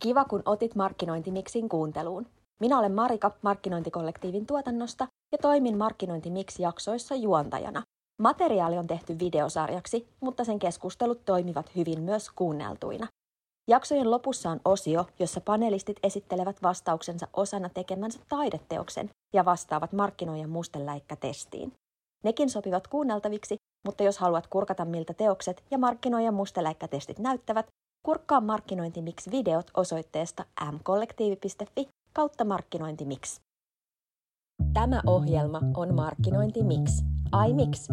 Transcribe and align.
Kiva, 0.00 0.24
kun 0.24 0.42
otit 0.44 0.74
Markkinointimiksin 0.74 1.68
kuunteluun. 1.68 2.26
Minä 2.60 2.78
olen 2.78 2.92
Marika 2.92 3.30
Markkinointikollektiivin 3.42 4.46
tuotannosta 4.46 5.08
ja 5.32 5.38
toimin 5.38 5.78
Markkinointimix-jaksoissa 5.78 7.14
juontajana. 7.14 7.82
Materiaali 8.18 8.78
on 8.78 8.86
tehty 8.86 9.18
videosarjaksi, 9.18 10.08
mutta 10.20 10.44
sen 10.44 10.58
keskustelut 10.58 11.24
toimivat 11.24 11.76
hyvin 11.76 12.02
myös 12.02 12.30
kuunneltuina. 12.30 13.06
Jaksojen 13.68 14.10
lopussa 14.10 14.50
on 14.50 14.60
osio, 14.64 15.06
jossa 15.18 15.40
panelistit 15.40 15.96
esittelevät 16.02 16.62
vastauksensa 16.62 17.28
osana 17.32 17.68
tekemänsä 17.68 18.20
taideteoksen 18.28 19.10
ja 19.34 19.44
vastaavat 19.44 19.92
markkinoijan 19.92 20.50
musteläikkätestiin. 20.50 21.72
Nekin 22.24 22.50
sopivat 22.50 22.86
kuunneltaviksi, 22.86 23.56
mutta 23.86 24.02
jos 24.02 24.18
haluat 24.18 24.46
kurkata 24.46 24.84
miltä 24.84 25.14
teokset 25.14 25.64
ja 25.70 25.78
markkinoijan 25.78 26.34
musteläikkätestit 26.34 27.18
näyttävät, 27.18 27.66
kurkkaa 28.02 28.40
Markkinointimix 28.40 29.30
videot 29.30 29.70
osoitteesta 29.76 30.44
mkollektiivi.fi 30.72 31.88
kautta 32.12 32.44
Markkinointimix. 32.44 33.40
Tämä 34.72 35.02
ohjelma 35.06 35.60
on 35.76 35.94
Markkinointimix. 35.94 37.02
Ai 37.32 37.52
miksi? 37.52 37.92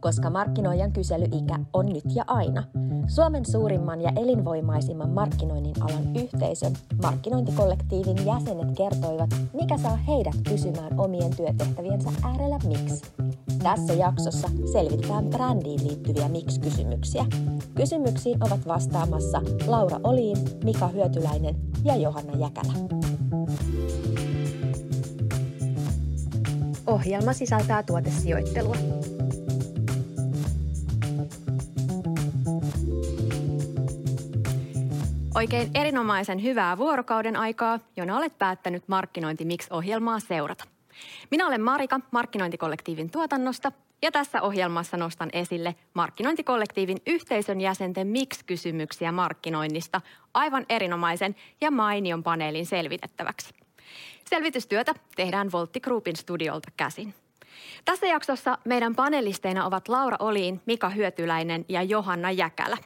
Koska 0.00 0.30
markkinoijan 0.30 0.92
kyselyikä 0.92 1.58
on 1.72 1.86
nyt 1.86 2.04
ja 2.14 2.24
aina. 2.26 2.64
Suomen 3.06 3.46
suurimman 3.46 4.00
ja 4.00 4.12
elinvoimaisimman 4.16 5.10
markkinoinnin 5.10 5.74
alan 5.80 6.16
yhteisön, 6.16 6.72
markkinointikollektiivin 7.02 8.26
jäsenet 8.26 8.76
kertoivat, 8.76 9.30
mikä 9.52 9.78
saa 9.78 9.96
heidät 9.96 10.34
kysymään 10.48 11.00
omien 11.00 11.36
työtehtäviensä 11.36 12.10
äärellä 12.22 12.58
miksi. 12.64 13.02
Tässä 13.62 13.92
jaksossa 13.92 14.48
selvitetään 14.72 15.24
brändiin 15.24 15.88
liittyviä 15.88 16.28
miksi-kysymyksiä. 16.28 17.26
Kysymyksiin 17.74 18.44
ovat 18.44 18.66
vastaamassa 18.68 19.42
Laura 19.66 20.00
Oliin, 20.04 20.38
Mika 20.64 20.88
Hyötyläinen 20.88 21.56
ja 21.84 21.96
Johanna 21.96 22.38
Jäkälä. 22.38 22.72
Ohjelma 26.88 27.32
sisältää 27.32 27.82
tuotesijoittelua. 27.82 28.76
Oikein 35.34 35.70
erinomaisen 35.74 36.42
hyvää 36.42 36.78
vuorokauden 36.78 37.36
aikaa, 37.36 37.80
jona 37.96 38.16
olet 38.16 38.38
päättänyt 38.38 38.88
Markkinointi 38.88 39.44
Mix-ohjelmaa 39.44 40.20
seurata. 40.20 40.64
Minä 41.30 41.46
olen 41.46 41.60
Marika 41.60 42.00
Markkinointikollektiivin 42.10 43.10
tuotannosta 43.10 43.72
ja 44.02 44.12
tässä 44.12 44.42
ohjelmassa 44.42 44.96
nostan 44.96 45.30
esille 45.32 45.74
Markkinointikollektiivin 45.94 46.98
yhteisön 47.06 47.60
jäsenten 47.60 48.06
Mix-kysymyksiä 48.06 49.12
markkinoinnista 49.12 50.00
aivan 50.34 50.66
erinomaisen 50.68 51.36
ja 51.60 51.70
mainion 51.70 52.22
paneelin 52.22 52.66
selvitettäväksi. 52.66 53.57
Selvitystyötä 54.30 54.94
tehdään 55.16 55.52
Voltti 55.52 55.80
Groupin 55.80 56.16
studiolta 56.16 56.68
käsin. 56.76 57.14
Tässä 57.84 58.06
jaksossa 58.06 58.58
meidän 58.64 58.94
panelisteina 58.94 59.66
ovat 59.66 59.88
Laura 59.88 60.16
Oliin, 60.20 60.60
Mika 60.66 60.88
Hyötyläinen 60.88 61.64
ja 61.68 61.82
Johanna 61.82 62.30
Jäkälä. 62.30 62.76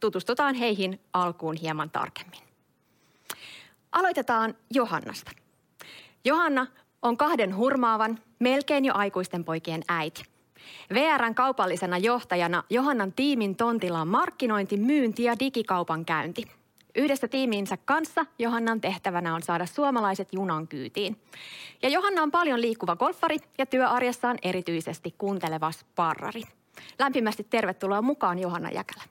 Tutustutaan 0.00 0.54
heihin 0.54 1.00
alkuun 1.12 1.56
hieman 1.56 1.90
tarkemmin. 1.90 2.40
Aloitetaan 3.92 4.54
Johannasta. 4.74 5.30
Johanna 6.24 6.66
on 7.02 7.16
kahden 7.16 7.56
hurmaavan, 7.56 8.18
melkein 8.38 8.84
jo 8.84 8.92
aikuisten 8.94 9.44
poikien 9.44 9.82
äiti. 9.88 10.22
VRn 10.94 11.34
kaupallisena 11.34 11.98
johtajana 11.98 12.64
Johannan 12.70 13.12
tiimin 13.12 13.56
tontilla 13.56 14.00
on 14.00 14.08
markkinointi, 14.08 14.76
myynti 14.76 15.22
ja 15.22 15.38
digikaupan 15.38 16.04
käynti– 16.04 16.42
Yhdessä 16.98 17.28
tiimiinsä 17.28 17.76
kanssa 17.76 18.26
Johannan 18.38 18.80
tehtävänä 18.80 19.34
on 19.34 19.42
saada 19.42 19.66
suomalaiset 19.66 20.28
junan 20.32 20.68
kyytiin. 20.68 21.16
Ja 21.82 21.88
Johanna 21.88 22.22
on 22.22 22.30
paljon 22.30 22.60
liikkuva 22.60 22.96
golfari 22.96 23.36
ja 23.58 23.66
työarjessaan 23.66 24.38
erityisesti 24.42 25.14
kuunteleva 25.18 25.72
sparrari. 25.72 26.42
Lämpimästi 26.98 27.44
tervetuloa 27.44 28.02
mukaan 28.02 28.38
Johanna 28.38 28.70
Jäkälä. 28.70 29.02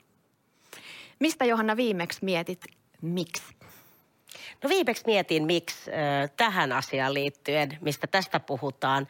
Mistä 1.20 1.44
Johanna 1.44 1.76
viimeksi 1.76 2.24
mietit 2.24 2.64
miksi? 3.02 3.57
No 4.62 4.68
viimeksi 4.68 5.02
mietin, 5.06 5.46
miksi 5.46 5.90
äh, 5.90 6.30
tähän 6.36 6.72
asiaan 6.72 7.14
liittyen, 7.14 7.78
mistä 7.80 8.06
tästä 8.06 8.40
puhutaan, 8.40 9.08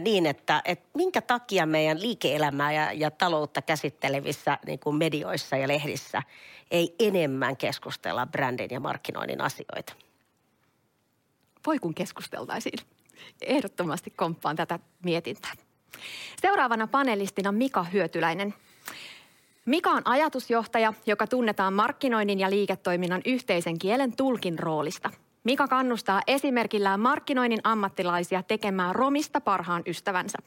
niin 0.00 0.26
että, 0.26 0.62
että 0.64 0.88
minkä 0.94 1.20
takia 1.20 1.66
meidän 1.66 2.02
liike-elämää 2.02 2.72
ja, 2.72 2.92
ja 2.92 3.10
taloutta 3.10 3.62
käsittelevissä 3.62 4.58
niin 4.66 4.78
kuin 4.78 4.96
medioissa 4.96 5.56
ja 5.56 5.68
lehdissä 5.68 6.22
ei 6.70 6.94
enemmän 6.98 7.56
keskustella 7.56 8.26
brändin 8.26 8.68
ja 8.70 8.80
markkinoinnin 8.80 9.40
asioita. 9.40 9.92
Voi 11.66 11.78
kun 11.78 11.94
keskusteltaisiin. 11.94 12.78
Ehdottomasti 13.40 14.10
komppaan 14.10 14.56
tätä 14.56 14.78
mietintää. 15.04 15.52
Seuraavana 16.42 16.86
panelistina 16.86 17.52
Mika 17.52 17.82
Hyötyläinen. 17.82 18.54
Mika 19.64 19.90
on 19.90 20.02
ajatusjohtaja, 20.04 20.92
joka 21.06 21.26
tunnetaan 21.26 21.72
markkinoinnin 21.72 22.40
ja 22.40 22.50
liiketoiminnan 22.50 23.22
yhteisen 23.24 23.78
kielen 23.78 24.16
tulkin 24.16 24.58
roolista. 24.58 25.10
Mika 25.44 25.68
kannustaa 25.68 26.22
esimerkillään 26.26 27.00
markkinoinnin 27.00 27.60
ammattilaisia 27.64 28.42
tekemään 28.42 28.94
romista 28.94 29.40
parhaan 29.40 29.82
ystävänsä. 29.86 30.38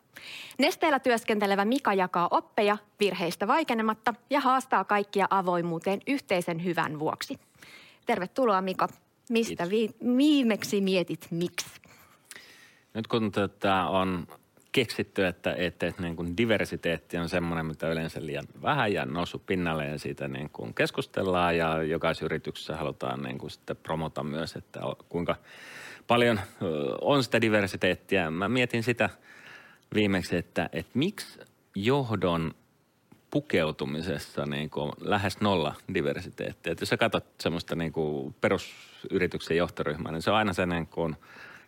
Nesteellä 0.59 0.99
työskentelevä 0.99 1.65
Mika 1.65 1.93
jakaa 1.93 2.27
oppeja 2.31 2.77
virheistä 2.99 3.47
vaikenematta 3.47 4.13
ja 4.29 4.39
haastaa 4.39 4.83
kaikkia 4.83 5.27
avoimuuteen 5.29 5.99
yhteisen 6.07 6.63
hyvän 6.63 6.99
vuoksi. 6.99 7.39
Tervetuloa 8.05 8.61
Mika. 8.61 8.87
Mistä 9.29 9.69
vi- 9.69 9.95
viimeksi 10.17 10.81
mietit 10.81 11.27
miksi? 11.31 11.81
Nyt 12.93 13.07
kun 13.07 13.31
tätä 13.31 13.85
on 13.85 14.27
keksitty, 14.75 15.25
että, 15.25 15.55
että, 15.57 15.87
että 15.87 16.01
niin 16.01 16.15
kuin 16.15 16.37
diversiteetti 16.37 17.17
on 17.17 17.29
semmoinen, 17.29 17.65
mitä 17.65 17.91
yleensä 17.91 18.25
liian 18.25 18.47
vähän 18.61 18.93
ja 18.93 19.05
noussut 19.05 19.45
pinnalle 19.45 19.85
ja 19.85 19.99
siitä 19.99 20.27
niin 20.27 20.49
kuin 20.49 20.73
keskustellaan 20.73 21.57
ja 21.57 21.83
jokaisessa 21.83 22.25
yrityksessä 22.25 22.75
halutaan 22.75 23.23
niin 23.23 23.37
kuin 23.37 23.51
sitten 23.51 23.77
promota 23.77 24.23
myös, 24.23 24.55
että 24.55 24.79
kuinka 25.09 25.35
paljon 26.07 26.39
on 27.01 27.23
sitä 27.23 27.41
diversiteettiä. 27.41 28.31
Mä 28.31 28.49
mietin 28.49 28.83
sitä 28.83 29.09
viimeksi, 29.93 30.35
että, 30.37 30.69
että 30.73 30.91
miksi 30.93 31.39
johdon 31.75 32.55
pukeutumisessa 33.31 34.45
niin 34.45 34.69
kuin 34.69 34.91
lähes 34.99 35.41
nolla 35.41 35.75
diversiteettiä. 35.93 36.71
Että 36.71 36.81
jos 36.81 36.89
sä 36.89 36.97
katsot 36.97 37.25
semmoista 37.39 37.75
niin 37.75 37.91
kuin 37.91 38.35
perusyrityksen 38.41 39.57
johtoryhmää, 39.57 40.11
niin 40.11 40.21
se 40.21 40.31
on 40.31 40.37
aina 40.37 40.53
se 40.53 40.65
niin 40.65 40.87
kuin– 40.87 41.15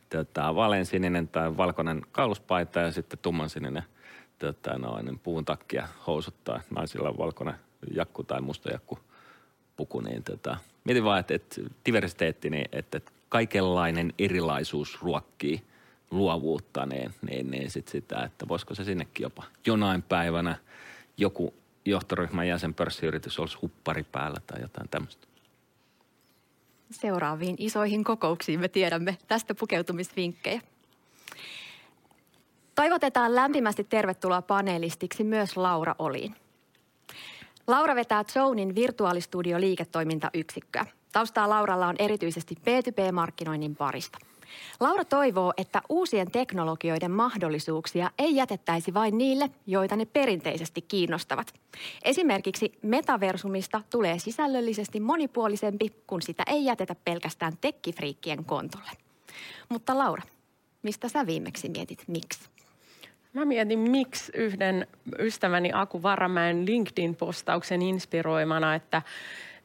tota, 0.10 0.56
vaaleansininen 0.56 1.28
tai 1.28 1.58
valkoinen 1.58 2.02
kauluspaita 2.12 2.80
ja 2.80 2.92
sitten 2.92 3.20
tummansininen 3.22 3.84
tota, 4.40 4.78
noin, 4.78 5.20
puun 5.20 5.46
takkia 5.46 5.88
housuttaa. 6.08 6.62
Naisilla 6.70 7.10
on 7.10 7.18
valkoinen 7.18 7.56
jakku 7.94 8.24
tai 8.24 8.42
musta 8.42 8.72
jakku 8.72 9.00
puku. 9.76 10.00
Niin, 10.00 10.24
tota, 10.24 10.58
mietin 10.84 11.04
vaan, 11.04 11.20
että, 11.20 11.36
että 11.36 11.62
diversiteetti, 11.86 12.50
niin, 12.50 12.66
että, 12.72 12.98
että 12.98 13.12
kaikenlainen 13.30 14.14
erilaisuus 14.20 15.02
ruokkii 15.02 15.64
luovuutta, 16.12 16.86
niin, 16.86 17.14
niin, 17.30 17.52
niin 17.52 17.72
sit 17.72 17.88
sitä, 17.88 18.24
että 18.24 18.48
voisiko 18.48 18.76
se 18.76 18.84
sinnekin 18.84 19.24
jopa 19.24 19.44
jonain 19.66 20.04
päivänä 20.04 20.56
joku 21.18 21.54
johtoryhmän 21.86 22.48
jäsen 22.48 22.74
pörssiyritys 22.74 23.40
olisi 23.40 23.58
huppari 23.62 24.04
päällä 24.04 24.42
tai 24.48 24.62
jotain 24.62 24.90
tämmöistä 24.90 25.28
seuraaviin 26.92 27.56
isoihin 27.60 28.04
kokouksiin 28.04 28.60
me 28.60 28.68
tiedämme 28.68 29.18
tästä 29.28 29.56
pukeutumisvinkkejä. 29.56 30.62
Toivotetaan 32.76 33.36
lämpimästi 33.36 33.84
tervetuloa 33.84 34.42
panelistiksi 34.42 35.24
myös 35.24 35.58
Laura 35.58 35.96
Oliin. 36.00 36.36
Laura 37.68 37.96
vetää 37.96 38.24
Zonin 38.24 38.76
virtuaalistudio 38.76 39.60
liiketoimintayksikköä. 39.60 40.86
Taustaa 41.14 41.50
Lauralla 41.50 41.88
on 41.88 41.96
erityisesti 42.00 42.56
B2B-markkinoinnin 42.56 43.76
parista– 43.76 44.18
Laura 44.80 45.06
toivoo, 45.06 45.54
että 45.58 45.82
uusien 45.90 46.32
teknologioiden 46.32 47.12
mahdollisuuksia 47.12 48.12
ei 48.18 48.36
jätettäisi 48.36 48.94
vain 48.94 49.18
niille, 49.18 49.50
joita 49.68 49.96
ne 49.96 50.06
perinteisesti 50.06 50.82
kiinnostavat. 50.82 51.54
Esimerkiksi 52.04 52.72
metaversumista 52.82 53.82
tulee 53.90 54.20
sisällöllisesti 54.20 55.00
monipuolisempi, 55.00 55.94
kun 56.08 56.22
sitä 56.22 56.44
ei 56.48 56.66
jätetä 56.66 56.96
pelkästään 57.06 57.54
tekkifriikkien 57.62 58.46
kontolle. 58.46 58.92
Mutta 59.70 59.98
Laura, 59.98 60.24
mistä 60.84 61.10
sä 61.10 61.26
viimeksi 61.26 61.70
mietit 61.70 62.04
miksi? 62.08 62.50
Mä 63.34 63.46
mietin 63.46 63.80
miksi 63.80 64.32
yhden 64.36 64.88
ystäväni 65.20 65.72
Aku 65.74 66.04
Varamäen 66.04 66.66
LinkedIn-postauksen 66.66 67.82
inspiroimana, 67.82 68.76
että 68.76 69.02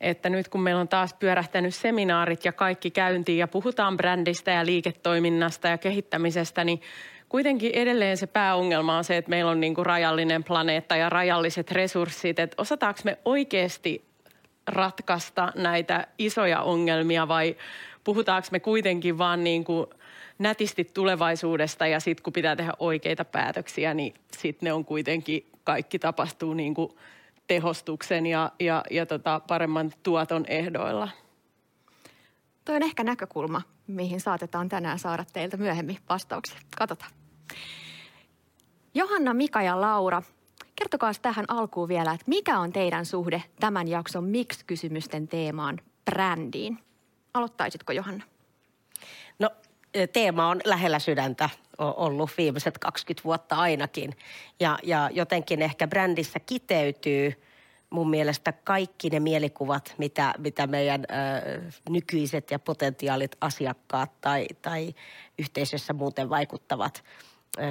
että 0.02 0.30
nyt 0.30 0.48
kun 0.48 0.62
meillä 0.62 0.80
on 0.80 0.88
taas 0.88 1.14
pyörähtänyt 1.14 1.74
seminaarit 1.74 2.44
ja 2.44 2.52
kaikki 2.52 2.90
käyntiin 2.90 3.38
ja 3.38 3.48
puhutaan 3.48 3.96
brändistä 3.96 4.50
ja 4.50 4.66
liiketoiminnasta 4.66 5.68
ja 5.68 5.78
kehittämisestä, 5.78 6.64
niin 6.64 6.80
kuitenkin 7.28 7.70
edelleen 7.74 8.16
se 8.16 8.26
pääongelma 8.26 8.96
on 8.96 9.04
se, 9.04 9.16
että 9.16 9.30
meillä 9.30 9.50
on 9.50 9.60
niin 9.60 9.74
kuin 9.74 9.86
rajallinen 9.86 10.44
planeetta 10.44 10.96
ja 10.96 11.08
rajalliset 11.08 11.70
resurssit. 11.70 12.38
Että 12.38 12.62
osataanko 12.62 13.00
me 13.04 13.18
oikeasti 13.24 14.04
ratkaista 14.66 15.52
näitä 15.56 16.06
isoja 16.18 16.62
ongelmia 16.62 17.28
vai 17.28 17.56
puhutaanko 18.04 18.48
me 18.52 18.60
kuitenkin 18.60 19.18
vaan 19.18 19.44
niin 19.44 19.64
kuin 19.64 19.86
nätisti 20.38 20.84
tulevaisuudesta 20.84 21.86
ja 21.86 22.00
sitten 22.00 22.22
kun 22.22 22.32
pitää 22.32 22.56
tehdä 22.56 22.72
oikeita 22.78 23.24
päätöksiä, 23.24 23.94
niin 23.94 24.14
sitten 24.38 24.66
ne 24.66 24.72
on 24.72 24.84
kuitenkin, 24.84 25.46
kaikki 25.64 25.98
tapahtuu 25.98 26.54
niin 26.54 26.74
kuin 26.74 26.92
tehostuksen 27.52 28.26
ja, 28.26 28.52
ja, 28.60 28.84
ja 28.90 29.06
tota 29.06 29.40
paremman 29.48 29.92
tuoton 30.02 30.44
ehdoilla. 30.48 31.08
Tuo 32.64 32.74
on 32.74 32.82
ehkä 32.82 33.04
näkökulma, 33.04 33.62
mihin 33.86 34.20
saatetaan 34.20 34.68
tänään 34.68 34.98
saada 34.98 35.24
teiltä 35.32 35.56
myöhemmin 35.56 35.98
vastauksia. 36.08 36.58
Katsotaan. 36.78 37.10
Johanna, 38.94 39.34
Mika 39.34 39.62
ja 39.62 39.80
Laura, 39.80 40.22
kertokaa 40.76 41.12
tähän 41.22 41.44
alkuun 41.48 41.88
vielä, 41.88 42.12
että 42.12 42.24
mikä 42.26 42.58
on 42.58 42.72
teidän 42.72 43.06
suhde 43.06 43.42
tämän 43.60 43.88
jakson 43.88 44.24
Miksi-kysymysten 44.24 45.28
teemaan 45.28 45.80
brändiin? 46.04 46.78
Aloittaisitko 47.34 47.92
Johanna? 47.92 48.24
No 49.38 49.50
teema 50.12 50.48
on 50.48 50.60
lähellä 50.64 50.98
sydäntä 50.98 51.50
ollut 51.82 52.30
viimeiset 52.38 52.78
20 52.78 53.24
vuotta 53.24 53.56
ainakin. 53.56 54.16
Ja, 54.60 54.78
ja 54.82 55.10
jotenkin 55.12 55.62
ehkä 55.62 55.88
brändissä 55.88 56.40
kiteytyy 56.40 57.42
mun 57.92 58.10
mielestä 58.10 58.52
kaikki 58.52 59.10
ne 59.10 59.20
mielikuvat, 59.20 59.94
mitä, 59.98 60.34
mitä 60.38 60.66
meidän 60.66 61.04
ö, 61.10 61.60
nykyiset 61.88 62.50
ja 62.50 62.58
potentiaalit 62.58 63.36
asiakkaat 63.40 64.20
tai, 64.20 64.46
tai 64.62 64.94
yhteisössä 65.38 65.92
muuten 65.92 66.30
vaikuttavat 66.30 67.04
ö, 67.58 67.62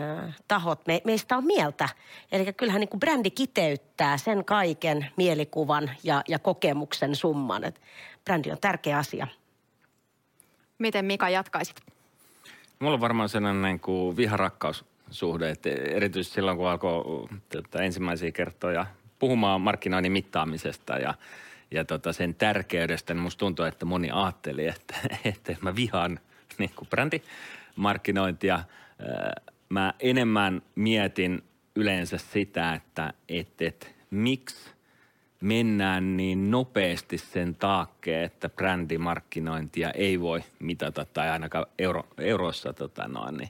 tahot 0.47 0.87
me, 0.87 1.01
meistä 1.05 1.37
on 1.37 1.45
mieltä. 1.45 1.89
Eli 2.31 2.53
kyllähän 2.53 2.79
niin 2.79 2.89
kuin 2.89 2.99
brändi 2.99 3.31
kiteyttää 3.31 4.17
sen 4.17 4.45
kaiken 4.45 5.07
mielikuvan 5.17 5.91
ja, 6.03 6.21
ja 6.27 6.39
kokemuksen 6.39 7.15
summan. 7.15 7.63
Et 7.63 7.81
brändi 8.25 8.51
on 8.51 8.57
tärkeä 8.61 8.97
asia. 8.97 9.27
Miten 10.77 11.05
Mika 11.05 11.29
jatkaisit? 11.29 11.75
Mulla 12.81 12.93
on 12.93 13.01
varmaan 13.01 13.29
sellainen 13.29 13.61
niin 13.61 13.79
kuin 13.79 14.17
viharakkaussuhde, 14.17 15.49
että 15.49 15.69
erityisesti 15.69 16.35
silloin 16.35 16.57
kun 16.57 16.69
alkoi 16.69 17.27
tätä 17.49 17.83
ensimmäisiä 17.83 18.31
kertoja 18.31 18.85
puhumaan 19.19 19.61
markkinoinnin 19.61 20.11
mittaamisesta 20.11 20.93
ja, 20.93 21.13
ja 21.71 21.85
tota 21.85 22.13
sen 22.13 22.35
tärkeydestä, 22.35 23.13
niin 23.13 23.21
musta 23.21 23.39
tuntuu, 23.39 23.65
että 23.65 23.85
moni 23.85 24.09
ajatteli, 24.13 24.67
että, 24.67 24.95
että 25.25 25.55
mä 25.61 25.75
vihaan 25.75 26.19
niin 26.57 26.71
kuin 26.75 26.87
brändimarkkinointia. 26.89 28.63
Mä 29.69 29.93
enemmän 29.99 30.61
mietin 30.75 31.43
yleensä 31.75 32.17
sitä, 32.17 32.73
että, 32.73 33.13
että, 33.29 33.65
että 33.65 33.87
miksi 34.11 34.71
mennään 35.41 36.17
niin 36.17 36.51
nopeasti 36.51 37.17
sen 37.17 37.55
taakke, 37.55 38.23
että 38.23 38.49
brändimarkkinointia 38.49 39.91
ei 39.91 40.19
voi 40.19 40.43
mitata 40.59 41.05
tai 41.05 41.29
ainakaan 41.29 41.65
euro, 41.79 42.03
eurossa 42.17 42.73
tota 42.73 43.07
noin, 43.07 43.37
niin 43.37 43.49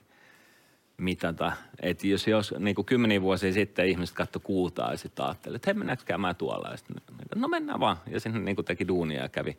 mitata. 0.98 1.52
Että 1.82 2.08
jos, 2.08 2.28
jos 2.28 2.54
niin 2.60 2.76
kuin 2.76 2.86
kymmeniä 2.86 3.22
vuosia 3.22 3.54
sitten 3.54 3.88
ihmiset 3.88 4.16
katto 4.16 4.40
kuutaa 4.40 4.92
ja 4.92 4.98
sitten 4.98 5.26
ajatteli, 5.26 5.56
että 5.56 5.68
hei 5.68 5.74
mennäänkö 5.74 6.04
käymään 6.06 6.36
tuolla. 6.36 6.70
Ja 6.70 6.78
sitten, 6.78 6.98
no 7.36 7.48
mennään 7.48 7.80
vaan. 7.80 7.98
Ja 8.08 8.20
sinne 8.20 8.40
niin 8.40 8.56
kuin 8.56 8.66
teki 8.66 8.88
duunia 8.88 9.22
ja 9.22 9.30
kävi, 9.30 9.58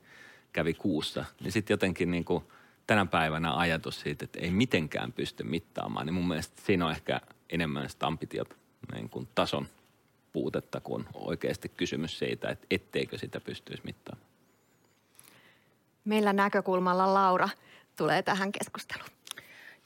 kävi 0.52 0.74
kuussa. 0.74 1.24
Niin 1.40 1.52
sitten 1.52 1.74
jotenkin 1.74 2.10
niin 2.10 2.24
kuin 2.24 2.44
tänä 2.86 3.06
päivänä 3.06 3.54
ajatus 3.54 4.00
siitä, 4.00 4.24
että 4.24 4.40
ei 4.40 4.50
mitenkään 4.50 5.12
pysty 5.12 5.44
mittaamaan, 5.44 6.06
niin 6.06 6.14
mun 6.14 6.28
mielestä 6.28 6.62
siinä 6.62 6.86
on 6.86 6.92
ehkä 6.92 7.20
enemmän 7.50 7.88
sitä 7.88 8.06
ambitiot 8.06 8.56
niin 8.94 9.08
kuin 9.08 9.28
tason 9.34 9.66
puutetta 10.32 10.80
kuin 10.80 11.04
oikeasti 11.14 11.68
kysymys 11.68 12.18
siitä, 12.18 12.48
että 12.50 12.66
etteikö 12.70 13.18
sitä 13.18 13.40
pystyisi 13.40 13.82
mittaamaan. 13.84 14.26
Meillä 16.04 16.32
näkökulmalla 16.32 17.14
Laura 17.14 17.48
tulee 17.96 18.22
tähän 18.22 18.52
keskusteluun. 18.52 19.10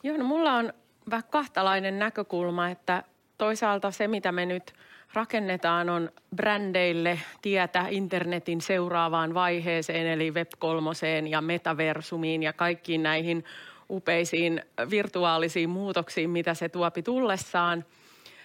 Joo, 0.02 0.16
no 0.16 0.24
mulla 0.24 0.52
on 0.52 0.72
vähän 1.10 1.24
kahtalainen 1.30 1.98
näkökulma, 1.98 2.68
että 2.68 3.02
toisaalta 3.38 3.90
se, 3.90 4.08
mitä 4.08 4.32
me 4.32 4.46
nyt 4.46 4.74
rakennetaan, 5.12 5.88
on 5.88 6.10
brändeille 6.36 7.20
tietä 7.42 7.86
internetin 7.90 8.60
seuraavaan 8.60 9.34
vaiheeseen, 9.34 10.06
eli 10.06 10.30
web 10.30 10.48
kolmoseen 10.58 11.26
ja 11.26 11.40
metaversumiin 11.40 12.42
ja 12.42 12.52
kaikkiin 12.52 13.02
näihin 13.02 13.44
upeisiin 13.90 14.62
virtuaalisiin 14.90 15.70
muutoksiin, 15.70 16.30
mitä 16.30 16.54
se 16.54 16.68
tuopi 16.68 17.02
tullessaan. 17.02 17.84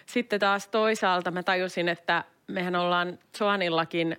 Sitten 0.06 0.40
taas 0.40 0.68
toisaalta 0.68 1.30
mä 1.30 1.42
tajusin, 1.42 1.88
että 1.88 2.24
mehän 2.46 2.76
ollaan 2.76 3.18
Joanillakin 3.40 4.16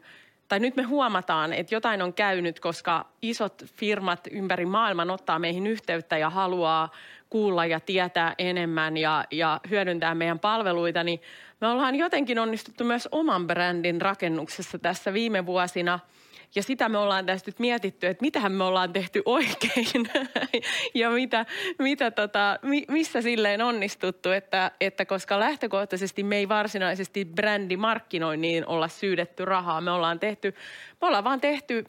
tai 0.47 0.59
nyt 0.59 0.75
me 0.75 0.83
huomataan, 0.83 1.53
että 1.53 1.75
jotain 1.75 2.01
on 2.01 2.13
käynyt, 2.13 2.59
koska 2.59 3.05
isot 3.21 3.65
firmat 3.65 4.27
ympäri 4.31 4.65
maailman 4.65 5.09
ottaa 5.09 5.39
meihin 5.39 5.67
yhteyttä 5.67 6.17
ja 6.17 6.29
haluaa 6.29 6.91
kuulla 7.29 7.65
ja 7.65 7.79
tietää 7.79 8.35
enemmän 8.37 8.97
ja, 8.97 9.25
ja 9.31 9.61
hyödyntää 9.69 10.15
meidän 10.15 10.39
palveluita, 10.39 11.03
niin 11.03 11.21
me 11.61 11.67
ollaan 11.67 11.95
jotenkin 11.95 12.39
onnistuttu 12.39 12.83
myös 12.83 13.09
oman 13.11 13.47
brändin 13.47 14.01
rakennuksessa 14.01 14.79
tässä 14.79 15.13
viime 15.13 15.45
vuosina– 15.45 15.99
ja 16.55 16.63
sitä 16.63 16.89
me 16.89 16.97
ollaan 16.97 17.25
tästä 17.25 17.49
nyt 17.49 17.59
mietitty, 17.59 18.07
että 18.07 18.21
mitähän 18.21 18.51
me 18.51 18.63
ollaan 18.63 18.93
tehty 18.93 19.21
oikein 19.25 20.09
ja 20.93 21.09
mitä, 21.09 21.45
mitä 21.79 22.11
tota, 22.11 22.59
missä 22.87 23.21
silleen 23.21 23.61
onnistuttu, 23.61 24.31
että, 24.31 24.71
että 24.81 25.05
koska 25.05 25.39
lähtökohtaisesti 25.39 26.23
me 26.23 26.37
ei 26.37 26.49
varsinaisesti 26.49 27.25
brändimarkkinoinnin 27.25 28.67
olla 28.67 28.87
syydetty 28.87 29.45
rahaa. 29.45 29.81
Me 29.81 29.91
ollaan 29.91 30.19
tehty, 30.19 30.55
me 31.01 31.07
ollaan 31.07 31.23
vaan 31.23 31.41
tehty 31.41 31.85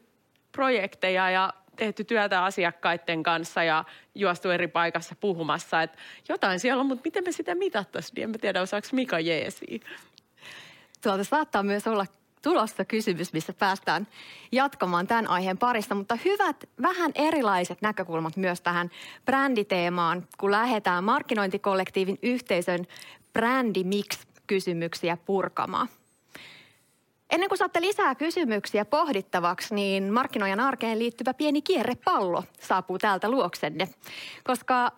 projekteja 0.53 1.31
ja 1.31 1.53
tehty 1.77 2.05
työtä 2.05 2.45
asiakkaiden 2.45 3.23
kanssa 3.23 3.65
ja 3.65 3.85
juostu 4.15 4.51
eri 4.51 4.69
paikassa 4.69 5.15
puhumassa. 5.21 5.83
Että 5.83 5.99
jotain 6.29 6.61
siellä 6.61 6.81
on, 6.81 6.87
mutta 6.87 7.03
miten 7.05 7.25
me 7.25 7.33
sitä 7.33 7.55
mitattaisiin, 7.55 8.23
en 8.23 8.31
mä 8.31 8.39
tiedä 8.39 8.63
osaako 8.63 8.89
Mika 8.93 9.21
jeesi. 9.21 9.81
Tuolta 11.03 11.25
saattaa 11.25 11.63
myös 11.63 11.87
olla 11.87 12.07
tulossa 12.45 12.85
kysymys, 12.85 13.33
missä 13.33 13.53
päästään 13.53 14.07
jatkamaan 14.53 15.07
tämän 15.07 15.27
aiheen 15.27 15.59
parissa. 15.59 15.95
Mutta 15.95 16.19
hyvät, 16.25 16.65
vähän 16.83 17.13
erilaiset 17.15 17.83
näkökulmat 17.83 18.37
myös 18.37 18.61
tähän 18.61 18.91
bränditeemaan, 19.25 20.29
kun 20.39 20.51
lähdetään 20.51 21.05
markkinointikollektiivin 21.05 22.19
yhteisön 22.23 22.87
brändimix-kysymyksiä 23.33 25.17
purkamaan. 25.25 25.89
Ennen 27.31 27.49
kuin 27.49 27.59
saatte 27.59 27.81
lisää 27.81 28.15
kysymyksiä 28.15 28.85
pohdittavaksi, 28.85 29.75
niin 29.75 30.13
markkinoijan 30.13 30.61
arkeen 30.61 30.99
liittyvä 30.99 31.35
pieni 31.35 31.63
kierrepallo 31.63 32.45
saapuu 32.61 32.99
täältä 32.99 33.31
luoksenne. 33.31 33.89
Koska 34.45 34.93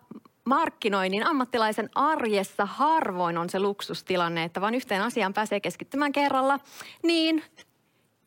markkinoinnin 0.47 1.27
ammattilaisen 1.27 1.91
arjessa 1.95 2.67
harvoin 2.67 3.39
on 3.39 3.51
se 3.51 3.61
luksustilanne, 3.61 4.45
että 4.45 4.61
vain 4.61 4.75
yhteen 4.75 5.03
asiaan 5.03 5.35
pääsee 5.35 5.61
keskittymään 5.61 6.13
kerralla, 6.13 6.59
niin 7.03 7.43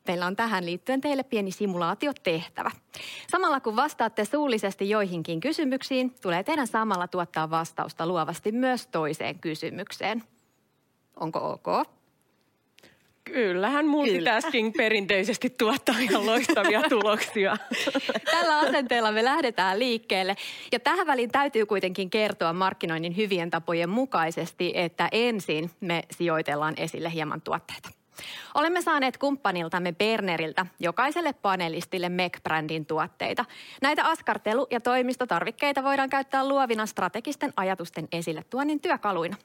meillä 0.07 0.25
on 0.25 0.35
tähän 0.35 0.65
liittyen 0.65 1.01
teille 1.01 1.23
pieni 1.23 1.51
simulaatiotehtävä. 1.51 2.71
Samalla 3.31 3.59
kun 3.59 3.75
vastaatte 3.75 4.25
suullisesti 4.25 4.89
joihinkin 4.89 5.39
kysymyksiin, 5.39 6.15
tulee 6.21 6.43
teidän 6.43 6.67
samalla 6.67 7.07
tuottaa 7.07 7.49
vastausta 7.49 8.07
luovasti 8.07 8.51
myös 8.51 8.87
toiseen 8.87 9.39
kysymykseen. 9.39 10.23
Onko 11.19 11.51
ok? 11.51 11.98
Kyllähän 13.29 13.85
multitasking 13.87 14.73
Kyllä. 14.73 14.83
perinteisesti 14.83 15.49
tuottaa 15.49 15.95
ihan 15.99 16.25
loistavia 16.25 16.81
tuloksia. 16.89 17.57
Tällä 18.31 18.59
asenteella 18.59 19.11
me 19.11 19.23
lähdetään 19.23 19.79
liikkeelle. 19.79 20.35
Ja 20.71 20.79
tähän 20.79 21.07
väliin 21.07 21.31
täytyy 21.31 21.65
kuitenkin 21.65 22.09
kertoa 22.09 22.53
markkinoinnin 22.53 23.17
hyvien 23.17 23.49
tapojen 23.49 23.89
mukaisesti, 23.89 24.71
että 24.75 25.09
ensin 25.11 25.71
me 25.81 26.03
sijoitellaan 26.11 26.73
esille 26.77 27.13
hieman 27.13 27.41
tuotteita. 27.41 27.89
Olemme 28.53 28.81
saaneet 28.81 29.17
kumppaniltamme 29.17 29.91
Berneriltä 29.91 30.65
jokaiselle 30.79 31.33
panelistille 31.33 32.09
MEC-brändin 32.09 32.85
tuotteita. 32.85 33.45
Näitä 33.81 34.03
askartelu- 34.03 34.67
ja 34.71 34.79
toimistotarvikkeita 34.79 35.83
voidaan 35.83 36.09
käyttää 36.09 36.47
luovina 36.47 36.85
strategisten 36.85 37.53
ajatusten 37.55 38.07
esille 38.11 38.43
tuonnin 38.49 38.79
työkaluina. 38.79 39.35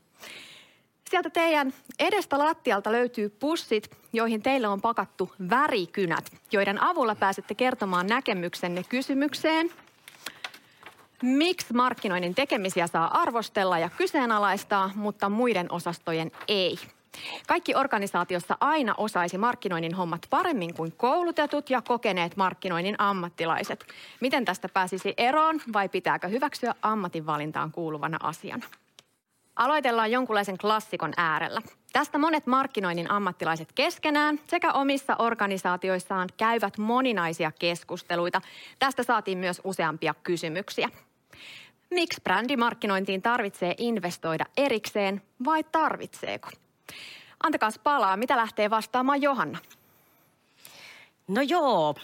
Sieltä 1.11 1.31
teidän 1.31 1.75
edestä 1.99 2.39
lattialta 2.39 2.93
löytyy 2.93 3.29
pussit, 3.29 3.97
joihin 4.13 4.43
teille 4.43 4.69
on 4.69 4.81
pakattu 4.81 5.33
värikynät, 5.51 6.33
joiden 6.53 6.83
avulla 6.83 7.15
pääsette 7.15 7.55
kertomaan 7.55 8.07
näkemyksenne 8.07 8.83
kysymykseen. 8.89 9.71
Miksi 11.23 11.75
markkinoinnin 11.75 12.35
tekemisiä 12.35 12.87
saa 12.87 13.21
arvostella 13.21 13.79
ja 13.79 13.91
kyseenalaistaa, 13.91 14.91
mutta 14.95 15.29
muiden 15.29 15.73
osastojen 15.73 16.31
ei? 16.49 16.79
Kaikki 17.47 17.75
organisaatiossa 17.75 18.57
aina 18.61 18.95
osaisi 18.97 19.39
markkinoinnin 19.39 19.95
hommat 19.95 20.27
paremmin 20.31 20.75
kuin 20.75 20.93
koulutetut 20.93 21.71
ja 21.71 21.83
kokeneet 21.83 22.37
markkinoinnin 22.37 22.97
ammattilaiset. 22.99 23.87
Miten 24.21 24.45
tästä 24.45 24.69
pääsisi 24.69 25.15
eroon 25.17 25.61
vai 25.73 25.89
pitääkö 25.89 26.29
hyväksyä 26.29 26.75
ammatinvalintaan 26.83 27.73
kuuluvana 27.73 28.19
asiana? 28.23 28.67
Aloitellaan 29.57 30.11
jonkunlaisen 30.11 30.59
klassikon 30.59 31.13
äärellä. 31.17 31.61
Tästä 31.93 32.19
monet 32.19 32.47
markkinoinnin 32.47 33.11
ammattilaiset 33.11 33.73
keskenään 33.73 34.41
sekä 34.49 34.73
omissa 34.73 35.17
organisaatioissaan 35.19 36.29
käyvät 36.37 36.79
moninaisia 36.79 37.53
keskusteluita. 37.59 38.41
Tästä 38.79 39.03
saatiin 39.03 39.39
myös 39.39 39.61
useampia 39.65 40.15
kysymyksiä. 40.23 40.89
Miksi 41.91 42.21
brändimarkkinointiin 42.21 43.23
tarvitsee 43.23 43.75
investoida 43.79 44.45
erikseen 44.57 45.23
vai 45.45 45.65
tarvitseeko? 45.65 46.49
Antakaa 47.43 47.71
palaa, 47.83 48.17
mitä 48.17 48.37
lähtee 48.37 48.71
vastaamaan 48.71 49.23
Johanna? 49.23 49.59
No 51.29 51.43
joo, 51.43 51.95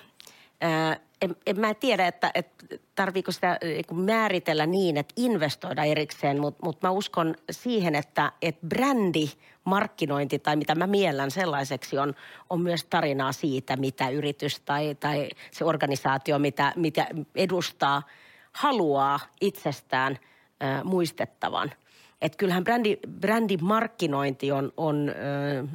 en, 1.22 1.36
en 1.46 1.60
mä 1.60 1.74
tiedä, 1.74 2.06
että, 2.06 2.30
että 2.34 2.64
tarviiko 2.94 3.32
sitä 3.32 3.58
määritellä 3.92 4.66
niin, 4.66 4.96
että 4.96 5.14
investoida 5.16 5.84
erikseen, 5.84 6.40
mutta 6.40 6.66
mut 6.66 6.82
mä 6.82 6.90
uskon 6.90 7.34
siihen, 7.50 7.94
että, 7.94 8.32
että 8.42 8.66
brändi, 8.66 9.26
markkinointi 9.64 10.38
tai 10.38 10.56
mitä 10.56 10.74
mä 10.74 10.86
miellän 10.86 11.30
sellaiseksi 11.30 11.98
on, 11.98 12.14
on 12.50 12.60
myös 12.60 12.84
tarinaa 12.84 13.32
siitä, 13.32 13.76
mitä 13.76 14.08
yritys 14.08 14.60
tai, 14.60 14.94
tai 14.94 15.28
se 15.50 15.64
organisaatio, 15.64 16.38
mitä, 16.38 16.72
mitä 16.76 17.06
edustaa, 17.34 18.02
haluaa 18.52 19.20
itsestään 19.40 20.18
muistettavan– 20.84 21.72
että 22.22 22.38
kyllähän 22.38 22.64
brändi, 22.64 22.96
brändimarkkinointi 23.20 24.52
on, 24.52 24.72
on 24.76 25.08
ö, 25.08 25.12